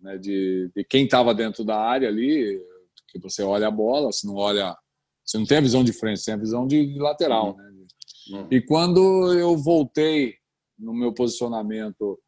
[0.00, 2.62] né, de, de quem estava dentro da área ali
[3.14, 4.76] que você olha a bola, você não olha,
[5.24, 7.56] você não tem a visão de frente, você tem a visão de lateral, uhum.
[7.56, 7.70] né?
[8.32, 8.48] Uhum.
[8.50, 10.34] E quando eu voltei
[10.78, 12.18] no meu posicionamento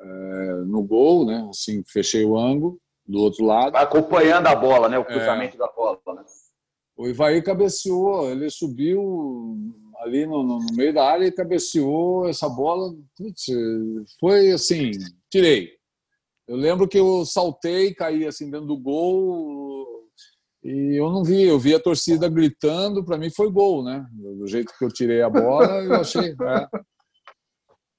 [0.00, 1.46] é, no gol, né?
[1.48, 3.76] Assim, fechei o ângulo do outro lado.
[3.76, 4.98] Acompanhando a bola, né?
[4.98, 6.24] O cruzamento é, da bola, né?
[6.96, 9.56] O Ivaí cabeceou, ele subiu
[9.98, 12.94] ali no, no, no, meio da área e cabeceou essa bola.
[13.16, 13.46] Putz,
[14.20, 14.92] foi assim,
[15.30, 15.72] tirei.
[16.46, 19.93] Eu lembro que eu saltei, caí assim dentro do gol,
[20.64, 24.06] e eu não vi, eu vi a torcida gritando, para mim foi gol, né?
[24.10, 26.30] Do jeito que eu tirei a bola, eu achei.
[26.30, 26.68] É.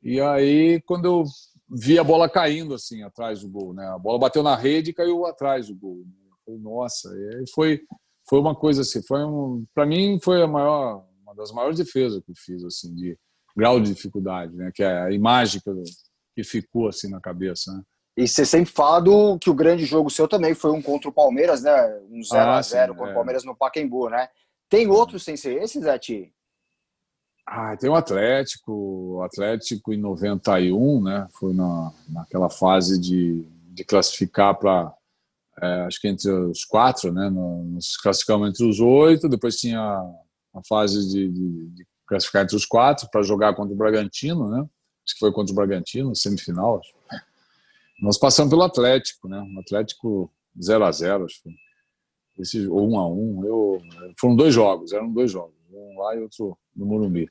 [0.01, 1.23] E aí, quando eu
[1.69, 3.85] vi a bola caindo assim atrás do gol, né?
[3.87, 6.03] A bola bateu na rede e caiu atrás do gol.
[6.43, 7.81] Falei, nossa, e aí foi
[8.27, 12.23] foi uma coisa assim, foi um, para mim foi a maior, uma das maiores defesas
[12.23, 13.15] que eu fiz assim de
[13.55, 14.71] grau de dificuldade, né?
[14.73, 15.83] Que é a imagem que, eu,
[16.35, 17.71] que ficou assim na cabeça.
[17.71, 17.83] Né?
[18.17, 21.13] E você sempre fala do que o grande jogo seu também foi um contra o
[21.13, 21.99] Palmeiras, né?
[22.09, 23.11] Um 0x0 ah, contra é.
[23.11, 24.29] o Palmeiras no Pacaembu, né?
[24.69, 25.99] Tem outros sem ser esses, Zé
[27.45, 31.27] Ah, tem o Atlético, o Atlético em 91, né?
[31.33, 34.93] Foi na, naquela fase de, de classificar para,
[35.61, 37.29] é, acho que entre os quatro, né?
[37.29, 42.65] Nos classificamos entre os oito, depois tinha a fase de, de, de classificar entre os
[42.65, 44.59] quatro para jogar contra o Bragantino, né?
[45.05, 46.93] Acho que foi contra o Bragantino, semifinal, acho.
[47.99, 49.39] Nós passamos pelo Atlético, né?
[49.39, 50.31] Um Atlético
[50.61, 51.49] 0 a 0 acho que
[52.37, 53.81] esse ou 1 a 1 eu,
[54.19, 57.29] foram dois jogos, eram dois jogos, um lá e outro no Morumbi.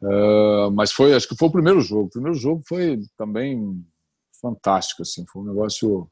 [0.00, 2.04] Uh, mas foi, acho que foi o primeiro jogo.
[2.04, 3.84] O primeiro jogo foi também
[4.40, 6.08] fantástico, assim, foi um negócio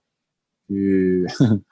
[0.67, 1.25] que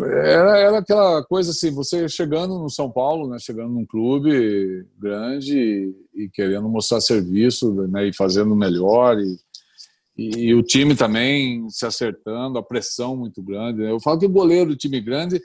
[0.00, 5.58] era, era aquela coisa assim, você chegando no São Paulo, né, chegando num clube grande
[6.14, 9.38] e, e querendo mostrar serviço, né, e fazendo melhor e
[10.16, 13.80] e, e, o time também se acertando, a pressão muito grande.
[13.80, 13.90] Né?
[13.90, 15.40] Eu falo que o goleiro do time grande,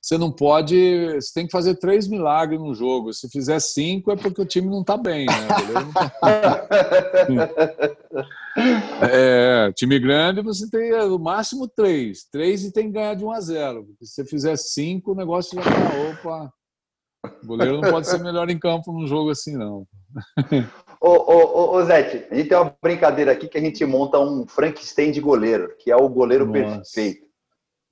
[0.00, 1.14] você não pode.
[1.14, 3.12] Você tem que fazer três milagres no jogo.
[3.12, 5.26] Se fizer cinco, é porque o time não está bem.
[5.26, 5.48] Né?
[6.20, 6.68] Tá...
[9.10, 12.24] é, time grande, você tem no máximo três.
[12.30, 13.84] Três e tem que ganhar de 1 a 0.
[13.86, 16.10] Porque se você fizer cinco, o negócio já está.
[16.10, 16.52] Opa!
[17.42, 19.86] O goleiro não pode ser melhor em campo num jogo assim, não.
[21.04, 24.46] Ô, ô, ô, Zete, a gente tem uma brincadeira aqui que a gente monta um
[24.46, 26.76] Frankenstein de goleiro, que é o goleiro Nossa.
[26.76, 27.26] perfeito.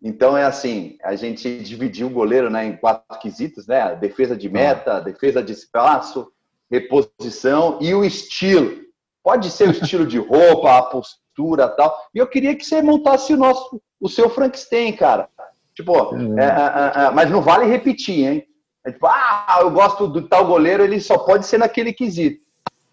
[0.01, 3.97] Então é assim, a gente dividiu o goleiro né, em quatro quesitos, né?
[3.97, 5.01] Defesa de meta, ah.
[5.01, 6.31] defesa de espaço,
[6.71, 8.79] reposição e o estilo.
[9.25, 11.93] Pode ser o estilo de roupa, a postura tal.
[12.15, 15.29] E eu queria que você montasse o nosso, o seu Frankenstein, cara.
[15.75, 16.39] Tipo, hum.
[16.39, 18.47] é, é, é, mas não vale repetir, hein?
[18.87, 22.49] É tipo, ah, eu gosto do tal goleiro, ele só pode ser naquele quesito.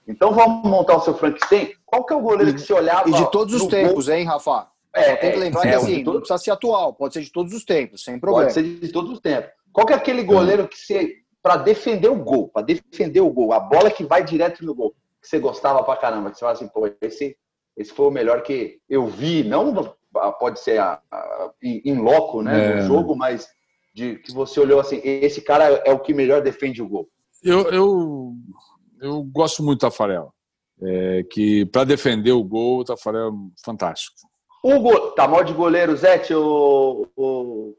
[0.07, 1.73] Então vamos montar o seu Frankenstein.
[1.85, 3.09] Qual que é o goleiro que você olhava?
[3.09, 4.15] E de todos os tempos, gol?
[4.15, 4.67] hein, Rafa?
[4.93, 7.53] É, tem que lembrar é, que assim, não precisa ser atual, pode ser de todos
[7.53, 8.45] os tempos, sem problema.
[8.45, 9.51] Pode ser de todos os tempos.
[9.71, 13.53] Qual que é aquele goleiro que você, para defender o gol, para defender o gol,
[13.53, 16.53] a bola que vai direto no gol, que você gostava pra caramba, que você fala
[16.53, 17.37] assim, pô, esse,
[17.75, 19.73] esse foi o melhor que eu vi, não
[20.39, 22.81] pode ser a, a, em loco, né, no é.
[22.87, 23.47] jogo, mas
[23.93, 27.07] de que você olhou assim, esse cara é o que melhor defende o gol.
[27.43, 28.33] Eu, eu,
[29.01, 30.33] eu gosto muito do Tafarel.
[30.81, 33.31] É, que para defender o gol, o Tafarel é
[33.65, 34.15] fantástico.
[34.63, 37.75] Hugo, tá mal de goleiro, Zete, o, o,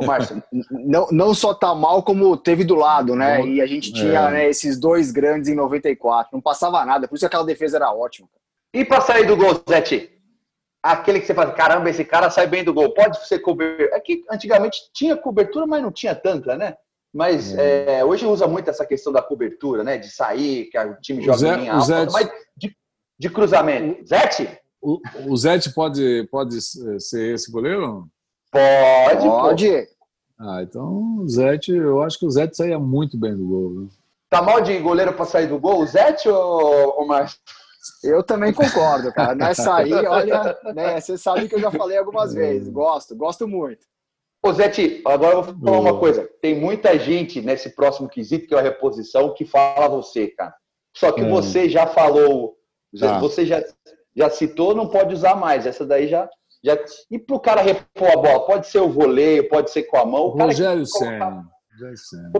[0.00, 0.42] o Márcio?
[0.70, 3.44] não, não só tá mal, como teve do lado, né?
[3.46, 4.30] E a gente tinha é.
[4.30, 6.30] né, esses dois grandes em 94.
[6.32, 8.28] Não passava nada, por isso aquela defesa era ótima.
[8.74, 10.10] E para sair do gol, Zete?
[10.82, 13.90] Aquele que você fala, caramba, esse cara sai bem do gol, pode ser cobertura.
[13.92, 16.76] É que antigamente tinha cobertura, mas não tinha tanta, né?
[17.16, 18.00] Mas é.
[18.00, 19.96] É, hoje usa muito essa questão da cobertura, né?
[19.96, 22.06] De sair, que o time joga Zé, em alta, Zé...
[22.12, 22.76] mas de,
[23.18, 24.06] de cruzamento.
[24.06, 24.46] Zete?
[24.82, 28.06] O, o Zete pode, pode ser esse goleiro?
[28.52, 29.88] Pode, pode.
[30.38, 33.70] Ah, então o Zete, eu acho que o Zete saía muito bem do gol.
[33.70, 33.88] Né?
[34.28, 37.38] Tá mal de goleiro para sair do gol, o Zete ou o Márcio?
[38.04, 39.34] Eu também concordo, cara.
[39.34, 42.68] Nessa aí, olha, né, você sabe que eu já falei algumas vezes.
[42.68, 43.86] Gosto, gosto muito.
[44.46, 46.28] Ô, Zete, agora eu vou falar uma coisa.
[46.40, 50.54] Tem muita gente nesse próximo quesito, que é a reposição, que fala você, cara.
[50.96, 51.30] Só que hum.
[51.30, 52.56] você já falou,
[52.98, 53.18] tá.
[53.18, 53.62] você já
[54.16, 55.66] já citou, não pode usar mais.
[55.66, 56.28] Essa daí já.
[56.64, 56.78] já...
[57.10, 58.46] E para o cara repor a bola?
[58.46, 60.28] Pode ser o voleio, pode ser com a mão.
[60.28, 60.86] O Rogério que...
[60.86, 61.44] Senna.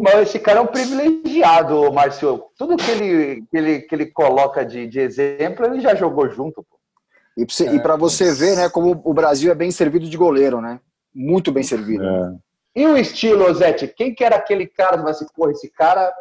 [0.01, 2.45] Mas esse cara é um privilegiado, Márcio.
[2.57, 6.65] Tudo que ele, que ele, que ele coloca de, de exemplo, ele já jogou junto.
[6.65, 6.77] Pô.
[7.37, 10.81] E para você ver, né, como o Brasil é bem servido de goleiro, né?
[11.17, 12.05] Muito bem servido.
[12.05, 12.37] É.
[12.77, 13.89] E o estilo, Zete?
[13.89, 16.15] Quem que era aquele cara que vai se pôr, esse cara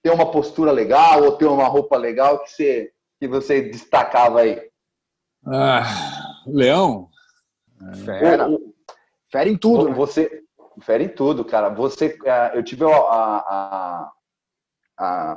[0.00, 4.62] tem uma postura legal ou tem uma roupa legal que você, que você destacava aí?
[5.44, 5.82] Ah,
[6.46, 7.08] Leão?
[8.04, 8.48] Fera.
[9.28, 9.88] Fera em tudo.
[9.88, 9.94] Né?
[9.94, 10.44] Você,
[10.82, 11.68] fera em tudo, cara.
[11.70, 14.12] Você, é, eu tive a, a, a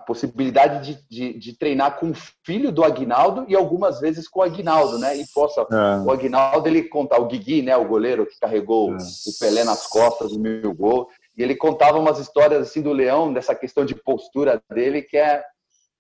[0.06, 4.44] possibilidade de, de, de, treinar com o filho do Aguinaldo e algumas vezes com o
[4.44, 5.16] Aguinaldo, né?
[5.16, 6.00] E possa, é.
[6.04, 7.78] o Aguinaldo ele contar o Guigui, né?
[7.78, 8.98] O goleiro que carregou é.
[8.98, 11.08] o Pelé nas costas do meu gol.
[11.38, 15.44] E ele contava umas histórias assim do Leão, dessa questão de postura dele, que é,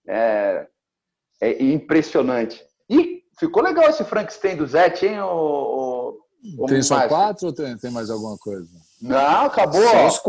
[0.08, 0.68] é,
[1.42, 2.64] é impressionante.
[2.90, 5.20] E Ficou legal esse Frankenstein do Zete, hein?
[5.22, 6.16] O,
[6.60, 8.70] o, tem só quatro ou tem, tem mais alguma coisa?
[9.02, 9.82] Não, acabou.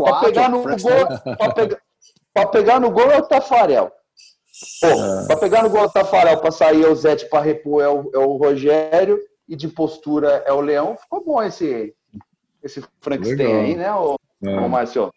[0.03, 1.77] Para pegar no gol, para pegar,
[2.51, 3.91] pegar no gol é o Tafarel.
[4.83, 5.27] É.
[5.27, 7.89] Para pegar no gol é o Tafarel, para sair é o Zete, para repor é
[7.89, 10.97] o, é o Rogério e de postura é o Leão.
[10.97, 11.93] Ficou bom esse,
[12.61, 14.49] esse Frankenstein aí, né, o, é.
[14.49, 15.11] o Márcio?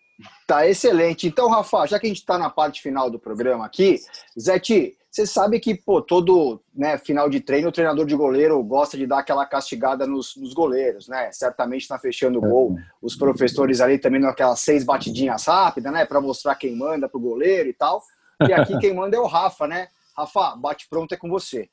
[0.46, 1.26] Tá excelente.
[1.26, 4.00] Então, Rafa, já que a gente está na parte final do programa aqui,
[4.38, 8.98] Zete, você sabe que, pô, todo né, final de treino, o treinador de goleiro gosta
[8.98, 11.32] de dar aquela castigada nos, nos goleiros, né?
[11.32, 12.76] Certamente está fechando o gol.
[13.00, 16.04] Os professores ali também aquelas seis batidinhas rápidas, né?
[16.04, 18.02] Para mostrar quem manda pro goleiro e tal.
[18.46, 19.88] E aqui quem manda é o Rafa, né?
[20.14, 21.70] Rafa, bate pronto é com você.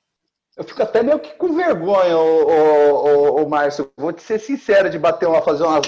[0.55, 3.91] Eu fico até meio que com vergonha, o, o, o, o Márcio.
[3.97, 5.81] Vou te ser sincero de bater uma, fazer uma.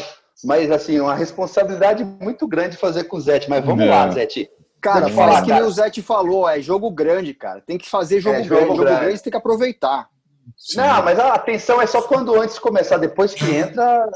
[0.44, 3.50] Mas assim, uma responsabilidade muito grande fazer com o Zete.
[3.50, 4.50] Mas vamos lá, Zete.
[4.86, 7.60] Cara, faz falar, que nem o Zé te falou, é jogo grande, cara.
[7.60, 8.50] Tem que fazer jogo é, grande.
[8.50, 8.92] Jogo, grande.
[8.92, 10.10] jogo grande tem que aproveitar.
[10.56, 10.78] Sim.
[10.78, 14.08] Não, mas a atenção é só quando antes começar, depois que entra,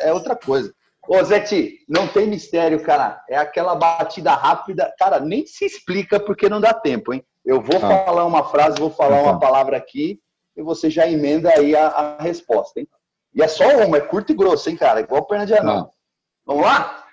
[0.00, 0.74] é outra coisa.
[1.08, 3.22] Ô, Zete, não tem mistério, cara.
[3.28, 4.92] É aquela batida rápida.
[4.98, 7.24] Cara, nem se explica porque não dá tempo, hein?
[7.44, 8.04] Eu vou ah.
[8.04, 10.20] falar uma frase, vou falar uma palavra aqui
[10.56, 12.88] e você já emenda aí a, a, resposta, hein?
[13.32, 15.00] E é só uma, é curto e grosso, hein, cara?
[15.00, 15.88] Igual perna de anão.
[15.88, 15.96] Ah.
[16.44, 17.04] Vamos lá?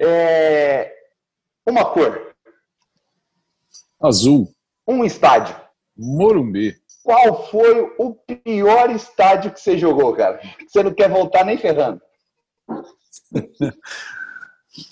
[0.00, 0.92] É...
[1.64, 2.23] Uma cor.
[4.00, 4.52] Azul.
[4.86, 5.56] Um estádio.
[5.96, 6.76] Morumbi.
[7.02, 10.40] Qual foi o pior estádio que você jogou, cara?
[10.66, 12.00] Você não quer voltar nem ferrando.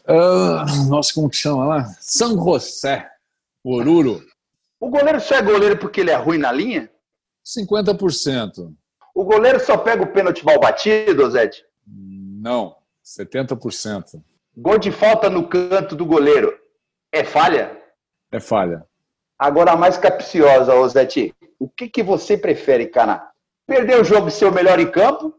[0.08, 1.84] uh, nossa, como que chama lá?
[2.00, 3.08] São José.
[3.64, 4.22] Oruro.
[4.78, 6.90] O goleiro só é goleiro porque ele é ruim na linha?
[7.44, 8.74] 50%.
[9.14, 11.64] O goleiro só pega o pênalti mal batido, Zete?
[11.86, 14.22] Não, 70%.
[14.56, 16.52] Gol de falta no canto do goleiro.
[17.12, 17.78] É falha?
[18.30, 18.86] É falha.
[19.42, 23.22] Agora, a mais capciosa, Osete, o que, que você prefere, Cana?
[23.66, 25.34] Perder o jogo e ser o melhor em campo?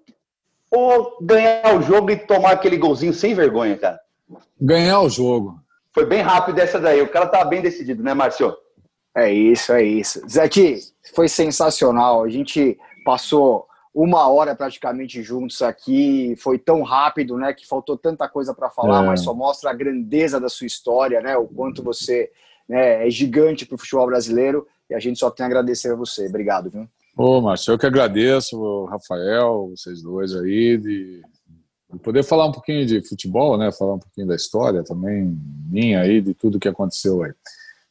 [0.73, 3.99] ou ganhar o jogo e tomar aquele golzinho sem vergonha, cara?
[4.59, 5.59] Ganhar o jogo.
[5.93, 6.99] Foi bem rápido essa daí.
[6.99, 8.55] O cara tá bem decidido, né, Márcio?
[9.15, 10.27] É isso, é isso.
[10.27, 10.79] Zete,
[11.13, 12.23] foi sensacional.
[12.23, 12.75] A gente
[13.05, 18.71] passou uma hora praticamente juntos aqui, foi tão rápido, né, que faltou tanta coisa para
[18.71, 19.05] falar, é.
[19.05, 22.31] mas só mostra a grandeza da sua história, né, o quanto você
[22.67, 25.95] né, é gigante para o futebol brasileiro e a gente só tem a agradecer a
[25.95, 26.27] você.
[26.27, 26.87] Obrigado, viu?
[27.15, 31.21] Ô, Márcio, eu que agradeço, Rafael, vocês dois aí, de,
[31.91, 35.37] de poder falar um pouquinho de futebol, né, falar um pouquinho da história também
[35.69, 37.33] minha aí, de tudo que aconteceu aí.